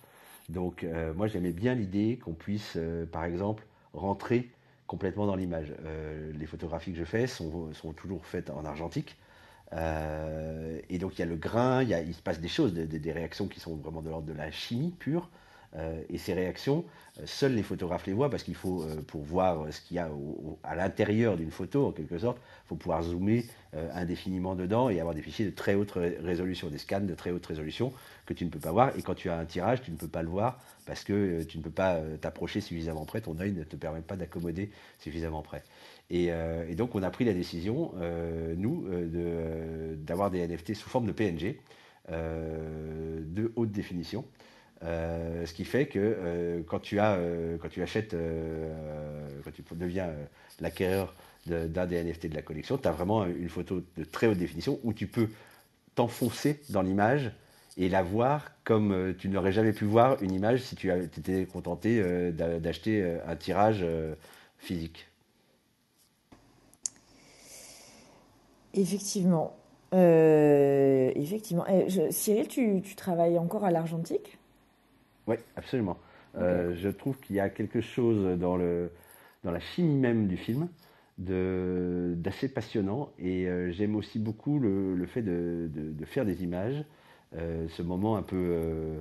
[0.48, 0.86] Donc,
[1.16, 2.76] moi, j'aimais bien l'idée qu'on puisse,
[3.10, 3.64] par exemple,
[3.94, 4.50] rentrer
[4.92, 5.72] complètement dans l'image.
[5.86, 9.16] Euh, les photographies que je fais sont, toujours faites en argentique.
[9.72, 13.48] Euh, et donc, il y a le grain, il, se passe des choses, des, réactions
[13.48, 15.30] qui sont vraiment de l'ordre de la chimie pure.
[15.74, 16.84] Euh, et ces réactions,
[17.24, 20.10] seuls les photographes les voient parce qu'il faut, pour voir ce qu'il y a
[20.62, 22.36] à l'intérieur d'une photo, en quelque sorte,
[22.66, 23.44] il faut pouvoir zoomer
[23.94, 27.30] indéfiniment dedans et avoir des fichiers de très haute ré- résolution, des scans de très
[27.30, 27.94] haute résolution
[28.26, 28.94] que tu ne peux pas voir.
[28.98, 31.44] Et quand tu as un tirage, tu ne peux pas le voir parce que euh,
[31.44, 34.70] tu ne peux pas euh, t'approcher suffisamment près, ton œil ne te permet pas d'accommoder
[34.98, 35.62] suffisamment près.
[36.10, 37.92] Et, euh, donc on a pris la décision,
[38.56, 38.86] nous,
[39.96, 41.58] d'avoir des NFT sous forme de PNG
[42.08, 44.24] de haute définition.
[44.82, 47.18] Ce qui fait que quand, tu as,
[47.60, 48.16] quand tu achètes,
[49.44, 50.10] quand tu deviens
[50.60, 51.14] l'acquéreur
[51.46, 54.80] d'un des NFT de la collection, tu as vraiment une photo de très haute définition
[54.82, 55.28] où tu peux
[55.94, 57.32] t'enfoncer dans l'image
[57.76, 61.46] et la voir comme euh, tu n'aurais jamais pu voir une image si tu t'étais
[61.46, 63.84] contenté euh, d'a- d'acheter euh, un tirage
[64.58, 65.08] physique.
[68.74, 69.56] Effectivement.
[69.94, 71.64] Euh, effectivement.
[71.68, 74.38] Eh, je- Cyril, tu, tu travailles encore à l'argentique?
[75.26, 75.98] Oui, absolument.
[76.38, 78.90] Euh, je trouve qu'il y a quelque chose dans, le,
[79.44, 80.68] dans la chimie même du film
[81.18, 86.42] d'assez passionnant et euh, j'aime aussi beaucoup le, le fait de, de- de faire des
[86.42, 86.82] images,
[87.68, 88.98] ce moment un peu, euh,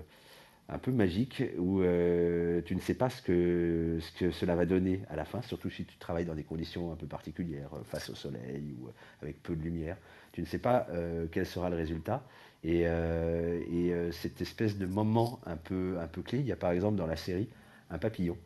[0.69, 4.65] un peu magique où euh, tu ne sais pas ce que, ce que cela va
[4.65, 7.83] donner à la fin, surtout si tu travailles dans des conditions un peu particulières, euh,
[7.83, 9.97] face au soleil ou euh, avec peu de lumière.
[10.31, 12.23] Tu ne sais pas euh, quel sera le résultat.
[12.63, 16.51] Et, euh, et, euh, cette espèce de moment un peu, un peu clé, il y
[16.51, 17.49] a par exemple dans la série
[17.89, 18.37] un papillon.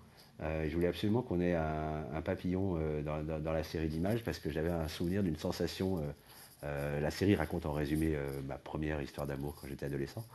[0.42, 4.40] Euh, je voulais absolument qu'on ait un, papillon euh, dans- dans la série d'images parce
[4.40, 6.02] que j'avais un souvenir d'une sensation.
[6.64, 10.26] Euh, la série raconte en résumé euh, ma première histoire d'amour quand j'étais adolescent.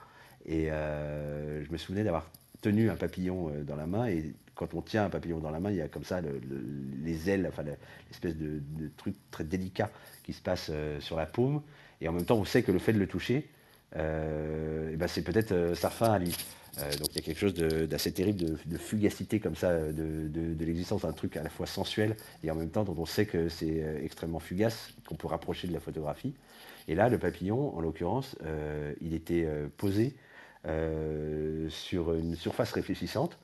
[0.47, 2.31] Et euh, je me souvenais d'avoir
[2.63, 4.07] tenu un papillon dans la main.
[4.09, 6.41] Et quand on tient un papillon dans la main, il y a comme ça le-
[6.49, 6.65] le-
[7.05, 7.77] les ailes, enfin le-
[8.09, 8.61] l'espèce de,
[8.97, 9.91] truc très délicat
[10.23, 11.63] qui se passe sur la paume.
[12.01, 13.49] Et en même temps, on sait que le fait de le toucher,
[13.95, 16.37] eh ben, c'est peut-être sa fin à lui.
[16.79, 20.65] Euh, donc il y a quelque chose d'assez terrible, de, fugacité comme ça, euh, de,
[20.65, 23.49] l'existence d'un truc à la fois sensuel et en même temps dont on sait que
[23.49, 26.35] c'est euh, extrêmement fugace, qu'on peut rapprocher de la photographie.
[26.89, 28.37] Et là, le papillon, en l'occurrence,
[29.01, 29.47] il était
[29.77, 30.17] posé
[30.65, 33.39] sur une surface réfléchissante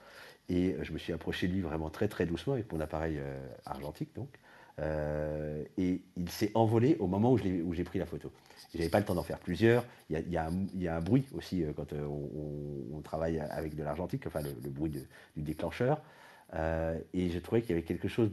[0.48, 3.20] et je me suis approché de lui vraiment très très doucement avec mon appareil
[3.64, 4.30] argentique donc.
[4.78, 8.30] Euh, et il s'est envolé au moment où je j'ai pris la photo.
[8.74, 9.84] J'avais pas le temps d'en faire plusieurs.
[10.10, 12.06] Il y a, un, bruit aussi euh, quand euh,
[12.92, 16.02] on, travaille avec de l'argentique, enfin le, bruit du déclencheur.
[17.14, 18.30] Et j'ai trouvé qu'il y avait quelque chose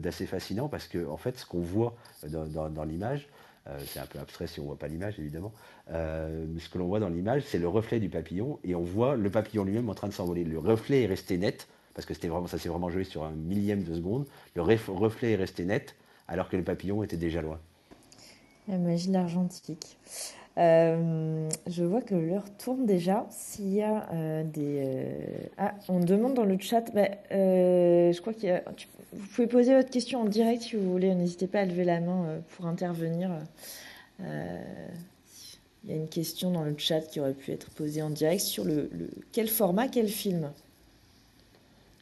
[0.00, 1.96] d'assez fascinant parce que en fait, ce qu'on voit
[2.28, 3.28] dans, dans- l'image,
[3.86, 5.52] c'est un peu abstrait si on voit pas l'image évidemment,
[5.88, 9.30] ce que l'on voit dans l'image, c'est le reflet du papillon et on voit le
[9.30, 10.44] papillon lui-même en train de s'envoler.
[10.44, 11.66] Le reflet est resté net
[11.96, 14.26] parce que c'était vraiment, ça s'est vraiment joué sur un millième de seconde.
[14.54, 15.96] Le ref- reflet est resté net
[16.28, 17.58] alors que le papillon était déjà loin.
[18.68, 19.96] La magie de l'argentique.
[20.58, 23.26] Euh, je vois que l'heure tourne déjà.
[23.30, 24.82] S'il y a euh, des...
[24.84, 26.82] euh, Ah, on demande dans le chat.
[26.94, 28.62] bah, je crois qu'il a...
[29.14, 31.14] Vous pouvez poser votre question en direct si vous voulez.
[31.14, 33.30] N'hésitez pas à lever la main pour intervenir.
[34.20, 34.26] Il
[35.90, 38.64] y a une question dans le chat qui aurait pu être posée en direct sur
[38.64, 38.90] le-
[39.32, 40.50] quel format, quel film?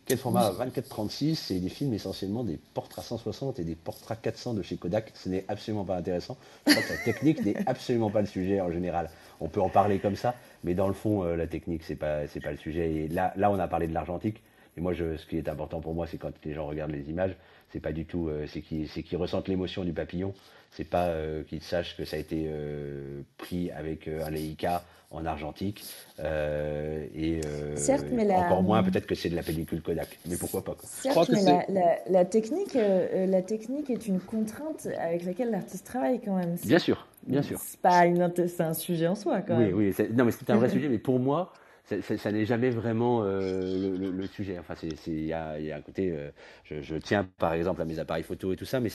[0.07, 4.63] Quel format 24-36 C'est des films essentiellement des portraits 160 et des portraits 400 de
[4.63, 5.13] chez Kodak.
[5.15, 6.37] Ce n'est absolument pas intéressant.
[6.67, 9.09] Je crois que la technique n'est absolument pas le sujet en général.
[9.41, 12.27] On peut en parler comme ça, mais dans le fond, euh, la technique, c'est pas,
[12.27, 12.93] c'est pas le sujet.
[12.93, 14.43] Et là, là, on a parlé de l'argentique.
[14.77, 17.09] Et moi, je, ce qui est important pour moi, c'est quand les gens regardent les
[17.09, 17.35] images,
[17.73, 20.33] c'est pas du tout, euh, c'est qu'ils, c'est qu'ils ressentent l'émotion du papillon.
[20.71, 24.83] C'est pas euh, qu'ils sachent que ça a été euh, pris avec euh, un Leica
[25.13, 25.85] en argentique.
[26.19, 30.19] euh, et euh, Certes, mais la- encore moins peut-être que c'est de la pellicule Kodak.
[30.29, 30.83] Mais pourquoi pas quoi.
[30.89, 34.89] Certes, crois que mais c'est- la, la- la technique, euh, la technique est une contrainte
[34.99, 36.57] avec laquelle l'artiste travaille quand même.
[36.57, 37.61] C'est- Bien sûr, bien sûr.
[37.65, 39.75] C'est pas une, c'est un sujet en soi quand Oui, même.
[39.75, 39.93] oui.
[39.93, 40.89] c'est- Non, mais c'est un vrai sujet.
[40.89, 41.53] Mais pour moi,
[41.85, 44.59] c'est- c'est- ça n'est jamais vraiment euh, le, le- le sujet.
[44.59, 46.11] Enfin, c'est, c'est- il y a, il y a un côté.
[46.13, 46.31] euh,
[46.65, 48.91] je, je tiens par exemple à mes appareils photo et tout ça, mais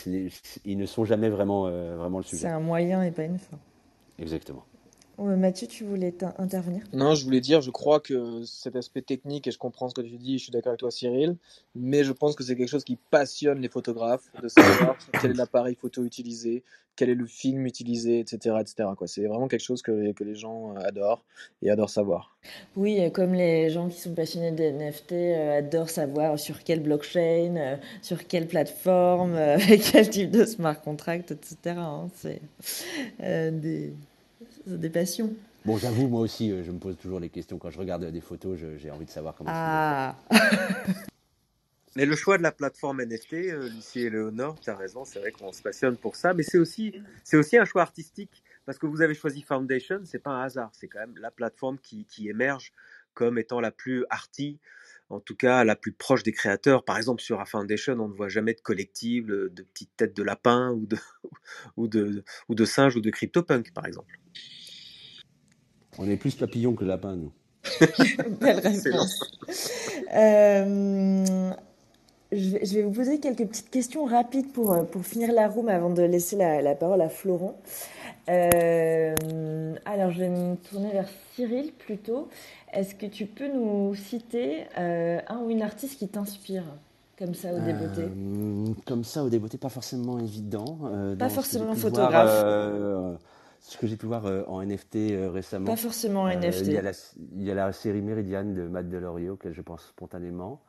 [0.65, 2.47] ils ne sont jamais vraiment, euh, vraiment le C'est sujet.
[2.47, 3.59] un moyen et pas une fin.
[4.19, 4.68] Exactement.
[5.20, 6.84] Euh, Mathieu, tu voulais intervenir?
[6.93, 10.01] Non, je voulais dire, je crois que cet aspect technique, et je comprends ce que
[10.01, 11.36] tu dis, je suis d'accord avec toi Cyril,
[11.76, 15.36] mais je pense que c'est quelque chose qui passionne les photographes, de savoir quel est
[15.36, 16.63] l'appareil photo utilisé,
[16.95, 18.57] quel est le film utilisé, etc.
[18.59, 18.89] etc.
[18.97, 19.07] quoi.
[19.07, 21.24] C'est vraiment quelque chose que, que les gens euh, adorent
[21.61, 22.36] et adorent savoir.
[22.76, 26.82] Oui, euh, comme les gens qui sont passionnés des NFT euh, adorent savoir sur quelle
[26.82, 29.57] blockchain, euh, sur quelle plateforme, euh,
[29.91, 31.76] quel type de smart contract, etc.
[31.78, 32.09] hein.
[32.15, 32.41] C'est
[33.24, 33.93] euh, des,
[34.78, 35.34] des passions.
[35.65, 38.22] Bon, j'avoue, moi aussi, euh, je me pose toujours les questions quand je regarde des
[38.22, 38.57] photos.
[38.78, 39.51] j'ai envie de savoir comment.
[39.53, 40.15] Ah,
[41.95, 45.20] Mais le choix de la plateforme NFT, euh, Lucie et Léonore, tu as raison, c'est
[45.20, 46.93] vrai qu'on se passionne pour ça, mais c'est aussi,
[47.24, 50.70] c'est aussi un choix artistique, parce que vous avez choisi Foundation, c'est pas un hasard,
[50.74, 52.72] c'est quand même la plateforme qui, qui émerge
[53.13, 54.59] comme étant la plus arty,
[55.09, 56.86] en tout cas la plus proche des créateurs.
[56.86, 60.24] Par exemple, sur A Foundation, on ne voit jamais de collectif, de petites têtes de
[60.24, 60.97] lapin ou de,
[61.76, 64.20] ou de, ou de singes ou de CryptoPunk, par exemple.
[66.01, 67.31] On est plus papillon que lapin, nous.
[68.39, 69.19] belle réponse.
[70.15, 71.51] Euh,
[72.31, 75.89] je, vais, vous poser quelques petites questions rapides pour, euh, pour finir la room avant
[75.89, 77.59] de laisser la, la parole à Florent.
[78.29, 79.13] Euh,
[79.85, 82.29] alors, je vais me tourner vers Cyril plutôt.
[82.73, 86.63] Est-ce que tu peux nous citer euh, un ou une artiste qui t'inspire
[87.17, 88.03] comme ça au débeauté?
[88.03, 90.77] Euh, comme ça, au débeauté, pas forcément évident.
[90.85, 92.11] euh, Pas forcément photographe.
[92.29, 93.15] voir, euh,
[93.62, 95.66] ce que j'ai pu voir euh, en NFT euh, récemment.
[95.68, 96.68] Pas forcément Euh, NFT.
[96.68, 96.91] il, y a la,
[97.36, 100.62] il y a la série Méridiane de Matt Delory, auquel je pense spontanément.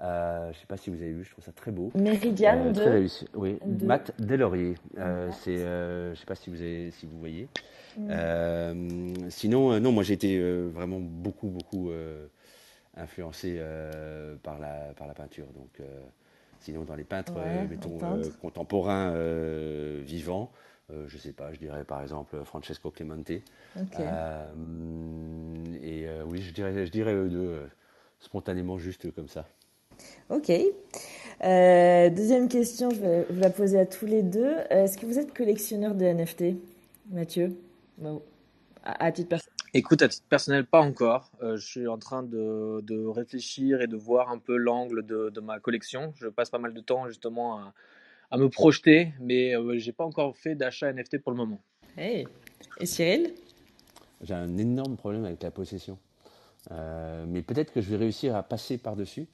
[0.00, 1.92] Euh, je sais pas si vous avez vu, je trouve ça très beau.
[1.94, 2.80] Méridiane Euh, de.
[2.80, 3.58] Très réussi, oui.
[3.64, 4.10] de- Matt.
[4.20, 5.34] Euh, Matt.
[5.40, 7.48] c'est, je sais pas si vous, avez, si vous voyez.
[7.96, 9.30] Mm.
[9.30, 11.90] Sinon, non, moi j'ai été vraiment beaucoup, beaucoup
[12.96, 13.60] influencé
[14.42, 15.46] par, la, par la peinture.
[15.54, 15.86] Donc,
[16.58, 17.98] sinon, dans les peintres, Ouais, en mettons,
[18.42, 19.14] contemporains
[20.02, 20.50] vivants,
[20.90, 23.30] euh, je sais pas, je dirais par exemple Francesco Clemente.
[23.98, 24.46] Euh,
[25.82, 27.66] et euh, oui, je dirais, je dirais eux deux, euh,
[28.20, 29.46] spontanément, juste comme ça.
[30.28, 30.50] Ok.
[30.50, 34.54] Euh, deuxième question, je vais vous la poser à tous les deux.
[34.70, 36.56] Est-ce que vous êtes collectionneur de NFT,
[37.10, 37.56] Mathieu?
[37.98, 38.22] Bon,
[38.82, 39.52] à, à titre personnel.
[39.72, 41.30] Écoute, à titre personnel, pas encore.
[41.42, 45.30] Euh, je suis en train de, de réfléchir et de voir un peu l'angle de,
[45.30, 46.12] de ma collection.
[46.16, 47.74] Je passe pas mal de temps justement à,
[48.30, 51.60] à me projeter, mais euh, j'ai pas encore fait d'achat NFT pour le moment.
[51.96, 52.26] Hey.
[52.80, 53.34] Et Cyril?
[54.22, 55.98] J'ai un énorme problème avec la possession.
[56.70, 59.26] Euh, mais peut-être que je vais réussir à passer par-dessus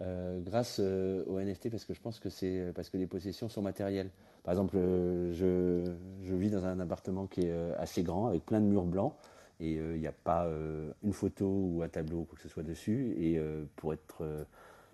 [0.00, 3.48] euh, grâce euh, au NFT parce que je pense que c'est parce que les possessions
[3.48, 4.10] sont matérielles.
[4.42, 5.92] Par exemple, euh, je,
[6.26, 9.14] je vis dans un appartement qui est euh, assez grand avec plein de murs blancs
[9.60, 12.42] et euh, il n'y a pas euh, une photo ou un tableau ou quoi que
[12.42, 13.14] ce soit dessus.
[13.18, 14.44] Et euh, pour être euh,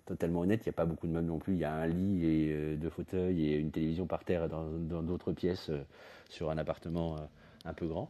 [0.05, 1.53] totalement honnête, il n'y a pas beaucoup de meubles non plus.
[1.53, 5.01] Il y a un lit et euh, deux fauteuils et une télévision par terre dans
[5.01, 5.81] d'autres pièces euh,
[6.29, 7.19] sur un appartement euh,
[7.65, 8.09] un peu grand.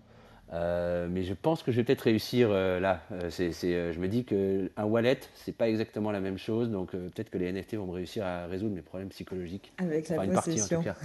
[0.54, 3.00] Mais je pense que je vais peut-être réussir là.
[3.10, 6.70] Je me dis qu'un wallet, c'est pas exactement la même chose.
[6.70, 9.72] Donc peut-être que les NFT vont me réussir à résoudre mes problèmes psychologiques.
[9.78, 10.80] Avec Enfin, la une partie en possession.
[10.80, 10.96] tout cas.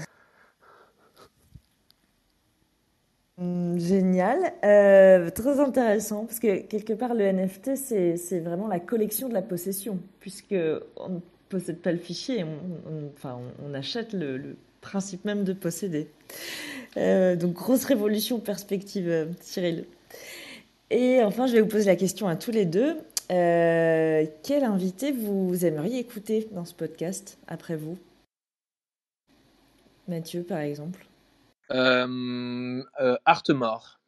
[3.39, 4.55] Génial.
[4.65, 9.43] Euh, très intéressant, parce que quelque part, le NFT, c'est vraiment la collection de la
[9.43, 10.55] possession, puisque
[10.97, 16.09] on ne possède pas le fichier, on, enfin, on, achète le, principe même de posséder.
[16.97, 19.85] Euh, donc, grosse révolution perspective, euh, Cyril.
[20.91, 22.97] Et enfin, je vais vous poser la question à tous les deux.
[23.29, 27.99] Quel invité vous aimeriez écouter dans ce podcast, après vous?
[30.07, 31.06] Mathieu, par exemple.
[31.71, 34.01] Euh, euh, Artemore.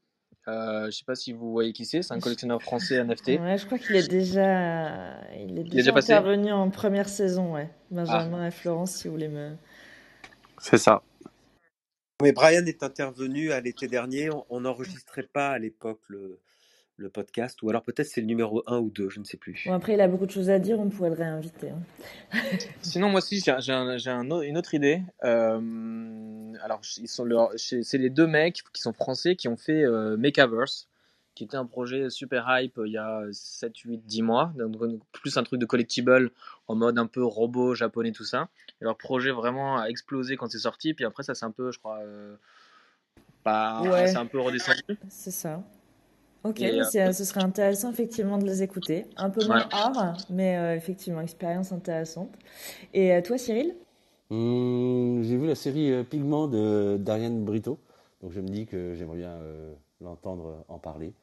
[0.47, 3.39] Euh, je sais pas si vous voyez qui c'est, c'est un collectionneur français NFT.
[3.39, 7.53] Ouais, je crois qu'il est déjà, il est déjà, déjà passé intervenu en première saison,
[7.55, 7.69] ouais.
[7.91, 9.57] Benjamin et Florence, si vous voulez me.
[10.59, 11.03] C'est ça.
[12.23, 14.31] Mais Brian est intervenu à l'été dernier.
[14.31, 16.41] On- On n'enregistrait pas à l'époque le,
[16.99, 19.63] le podcast, ou alors peut-être c'est le numéro 1 ou 2, je ne sais plus.
[19.67, 21.71] Bon, après, il a beaucoup de choses à dire, on pourrait le réinviter.
[21.71, 21.81] hein.
[22.83, 25.03] Sinon, moi aussi, j'ai un- un une autre idée.
[25.25, 29.57] Euh, alors, ils sont leur- c'est c'est les deux mecs qui sont français qui ont
[29.57, 30.89] fait euh, Makeaverse,
[31.35, 34.53] qui était un projet super hype euh, il y a 7, 8, 10 mois.
[34.57, 36.31] Donc, plus un truc de collectible
[36.67, 38.49] en mode un peu robot japonais, tout ça.
[38.81, 40.95] Et leur projet vraiment a explosé quand c'est sorti.
[40.95, 42.35] Puis après, ça c'est un peu, je crois, euh,
[43.45, 44.09] pas, Ouais.
[44.09, 44.83] c'est un peu redescendu.
[45.09, 45.63] C'est ça.
[46.49, 49.05] Ok, Et, euh, c'est- ce serait intéressant effectivement de les écouter.
[49.17, 49.65] Un peu moins Ouais.
[49.73, 52.31] art, mais euh, effectivement, expérience intéressante.
[52.95, 53.75] Et euh, toi, Cyril?
[54.31, 57.79] Hum, j'ai vu la série euh, Pigment de d'Ariane Brito,
[58.23, 59.73] donc je me dis que j'aimerais bien euh,
[60.03, 61.15] l'entendre en parler.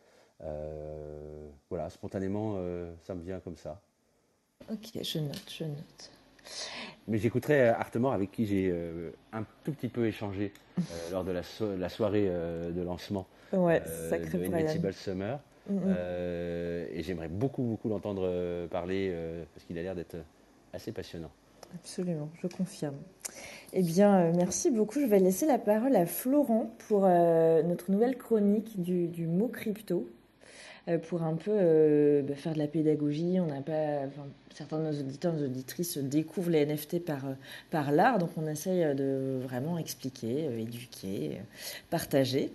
[0.43, 3.79] Euh, voilà, spontanément, euh, ça me vient comme ça.
[4.71, 6.11] Ok, je note, je note.
[7.07, 11.23] Mais j'écouterai euh, Artemore avec qui j'ai euh, un tout petit peu échangé euh, lors
[11.23, 14.45] de la, so- la soirée euh, de lancement Ouais, euh, sacré de.
[14.45, 15.39] Invincible Summer.
[15.67, 15.91] Mm,
[16.91, 19.13] et j'aimerais beaucoup, beaucoup l'entendre euh, parler
[19.53, 20.15] parce qu'il a l'air d'être
[20.73, 21.31] assez passionnant.
[21.73, 22.95] Absolument, je confirme.
[23.73, 24.99] Eh bien, merci beaucoup.
[24.99, 29.47] Je vais laisser la parole à Florent pour euh, notre nouvelle chronique du, du mot
[29.47, 30.07] crypto,
[30.97, 33.39] pour un peu euh, bah, faire de la pédagogie.
[33.39, 34.07] On n'a pas,
[34.53, 37.33] certains de nos auditeurs, nos auditrices découvrent les NFT par, euh,
[37.71, 41.43] par l'art, donc on essaye euh, de vraiment expliquer, euh, éduquer, euh,
[41.89, 42.51] partager.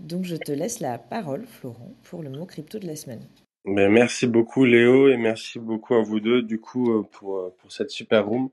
[0.00, 3.22] Donc, je te laisse la parole, Florent, pour le mot crypto de la semaine.
[3.66, 7.54] Ben, merci beaucoup Léo et merci beaucoup à vous deux du coup euh, pour, euh,
[7.58, 8.50] pour cette super room.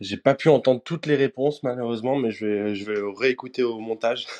[0.00, 3.78] J'ai pas pu entendre toutes les réponses malheureusement, mais je vais, je vais réécouter au
[3.78, 4.26] montage.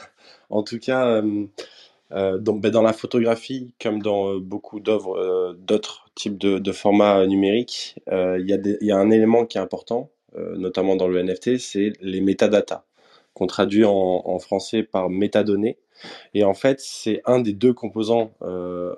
[0.48, 1.46] En tout cas, euh,
[2.12, 7.26] euh, ben, dans la photographie, comme dans euh, beaucoup d'œuvres, euh, d'autres types de, formats
[7.26, 12.20] numériques, il y a un élément qui est important, notamment dans le NFT, c'est les
[12.20, 12.84] métadatas,
[13.34, 15.76] qu'on traduit en, français par métadonnées.
[16.32, 18.32] Et en fait, c'est un des deux composants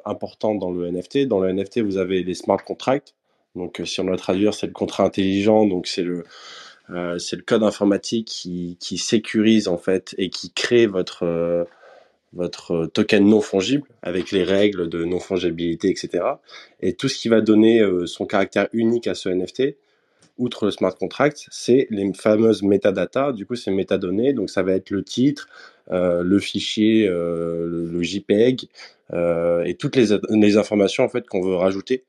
[0.05, 1.27] importants dans le NFT.
[1.27, 3.15] Dans le NFT, vous avez les smart contracts.
[3.57, 5.67] Donc, si on doit traduire, c'est le contrat intelligent.
[5.67, 6.25] Donc, c'est le,
[7.47, 11.67] code informatique qui, qui sécurise en fait et qui crée votre,
[12.33, 16.25] votre token non fongible avec les règles de non fongibilité, etc.
[16.81, 19.77] Et tout ce qui va donner euh, son caractère unique à ce NFT,
[20.39, 23.33] outre le smart contract, c'est les fameuses métadatas.
[23.33, 24.33] Du coup, c'est métadonnées.
[24.33, 25.49] Donc, ça va être le titre,
[25.91, 28.69] euh, le fichier, euh, le, JPEG
[29.13, 32.05] euh, et toutes les, les informations en fait qu'on veut rajouter.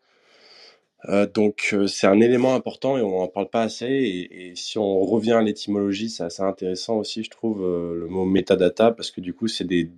[1.07, 3.87] Euh, donc, euh, c'est un élément important et on n'en parle pas assez.
[4.31, 8.25] Et, si on revient à l'étymologie, c'est assez intéressant aussi, je trouve, euh, le mot
[8.25, 9.89] metadata parce que du coup, c'est des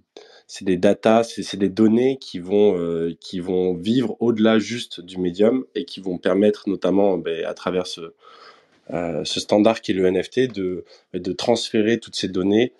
[0.47, 2.75] c'est des datas, c'est des données qui vont
[3.21, 7.87] qui vont vivre au-delà juste du médium et qui vont permettre notamment ben, à travers
[7.87, 8.01] ce
[9.23, 10.83] standard qui est le NFT de
[11.13, 12.73] de transférer toutes ces données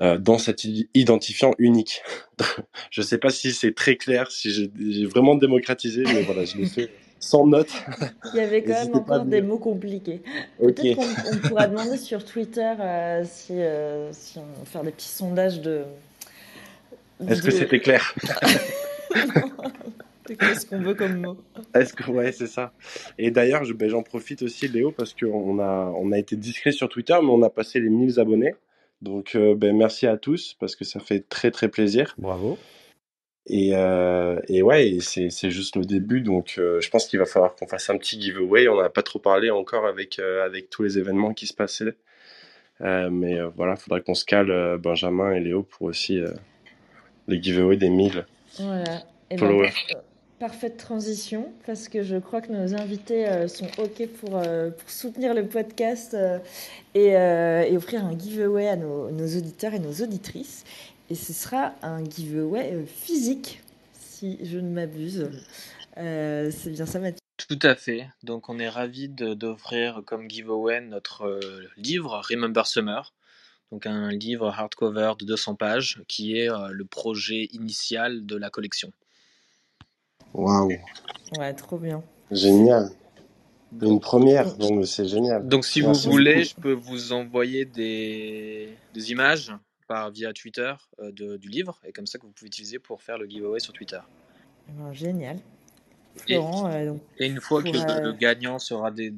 [0.00, 2.02] dans cet identifiant unique.
[2.90, 6.56] je sais pas si c'est très clair, si j'ai j'ai vraiment démocratisé, mais voilà, je
[6.56, 6.90] l'ai fait
[7.20, 7.72] sans notes.
[8.32, 10.22] Il y avait quand même encore des mots compliqués.
[10.60, 10.76] Ok.
[10.76, 15.08] Peut-être qu'on on pourra demander sur Twitter euh, si, euh, si on faire des petits
[15.08, 15.82] sondages de.
[17.28, 18.14] Est-ce que c'était clair?
[20.26, 21.36] Qu'est-ce qu'on veut comme mot?
[21.74, 22.72] Est-ce que ouais, c'est ça.
[23.16, 26.70] Et d'ailleurs, je- ben, j'en profite aussi, Léo, parce qu'on a on a été discret
[26.70, 28.54] sur Twitter, mais on a passé les 1000 abonnés.
[29.00, 32.14] Donc, euh, ben, merci à tous parce que ça fait très très plaisir.
[32.18, 32.58] Bravo.
[33.50, 37.54] Et, euh, et ouais, c'est juste le début, donc euh, je pense qu'il va falloir
[37.54, 38.68] qu'on fasse un petit giveaway.
[38.68, 41.96] On n'a pas trop parlé encore avec euh, avec tous les événements qui se passaient.
[42.80, 46.20] Mais voilà, faudra qu'on se cale Benjamin et Léo pour aussi
[47.26, 48.24] les giveaways des 1000
[48.60, 49.02] Voilà.
[49.30, 49.70] Et ben, followers.
[49.90, 50.02] par-
[50.50, 55.46] parfaite transition, parce que je crois que nos invités sont OK pour, pour soutenir le
[55.46, 56.16] podcast
[56.94, 60.64] et, et offrir un giveaway à nos, nos auditeurs et nos auditrices.
[61.10, 65.30] Et ce sera un giveaway euh, physique, si je ne m'abuse.
[65.96, 67.18] Euh, c'est bien ça, Mathieu?
[67.48, 68.08] Tout à fait.
[68.22, 71.40] Donc, on est ravis de- d'offrir comme giveaway notre euh,
[71.76, 73.14] livre Remember Summer.
[73.72, 78.50] Donc, un livre hardcover de 200 pages qui est euh, le projet initial de la
[78.50, 78.92] collection.
[80.34, 80.72] Waouh,
[81.38, 82.02] Ouais, trop bien.
[82.30, 82.90] génial.
[83.80, 85.46] Une première, donc c'est génial.
[85.46, 86.48] Donc, si Merci vous voulez, beaucoup.
[86.48, 89.52] je peux vous envoyer des, des images
[89.88, 93.02] par, via Twitter euh, de- du livre, et comme ça que vous pouvez utiliser pour
[93.02, 94.00] faire le giveaway sur Twitter.
[94.92, 95.38] Génial.
[96.16, 99.12] Florent, euh, donc, et une fois que pour, euh, le gagnant sera des,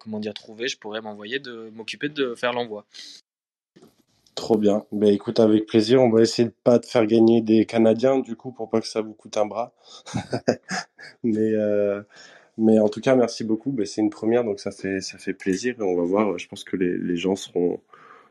[0.00, 2.84] comment dire, trouvé, je pourrais m'envoyer de m'occuper de faire l'envoi.
[4.34, 4.84] Trop bien.
[4.92, 8.34] Ben écoute, avec plaisir, on va essayer de pas te faire gagner des Canadiens, du
[8.34, 9.72] coup, pour pas que ça vous coûte un bras.
[11.22, 12.02] Mais, euh,
[12.58, 13.72] mais en tout cas, merci beaucoup.
[13.72, 16.38] Ben, c'est une première, donc ça fait, ça fait plaisir et on va voir.
[16.38, 17.80] Je pense que les, les gens seront,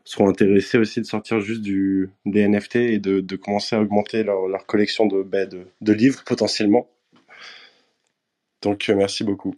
[0.03, 4.23] seront intéressés aussi de sortir juste du, des NFT et de, de commencer à augmenter
[4.23, 6.87] leur, leur collection de, ben, de, de livres potentiellement.
[8.61, 9.55] Donc euh, merci beaucoup.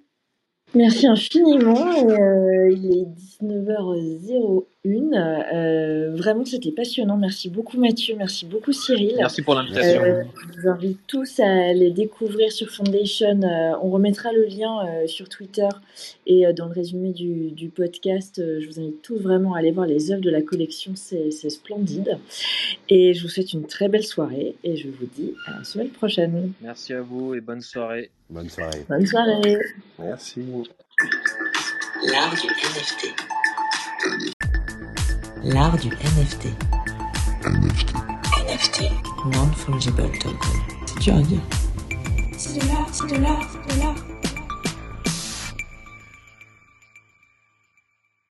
[0.75, 2.09] Merci infiniment.
[2.09, 3.05] Euh, il est
[3.43, 4.63] 19h01.
[4.85, 7.15] Euh, vraiment, c'était passionnant.
[7.15, 9.13] Merci beaucoup Mathieu, merci beaucoup Cyril.
[9.17, 10.01] Merci pour l'invitation.
[10.01, 10.23] Euh,
[10.55, 13.39] je vous invite tous à les découvrir sur Foundation.
[13.81, 15.69] On remettra le lien sur Twitter
[16.25, 18.41] et dans le résumé du, du podcast.
[18.41, 20.93] Je vous invite tous vraiment à aller voir les œuvres de la collection.
[20.95, 22.17] C'est c'est splendide.
[22.89, 25.89] Et je vous souhaite une très belle soirée et je vous dis à la semaine
[25.89, 26.51] prochaine.
[26.61, 28.09] Merci à vous et bonne soirée.
[28.29, 28.85] Bonne soirée.
[28.89, 29.57] Bonne soirée.
[29.99, 30.45] Merci.
[32.11, 33.15] L'art du NFT.
[35.43, 36.47] L'art du NFT.
[38.47, 38.83] NFT.
[39.25, 40.37] Non-fungible token.
[40.85, 41.39] C'est dur à dire.
[42.37, 44.12] C'est de l'art, c'est de l'art, c'est de l'art.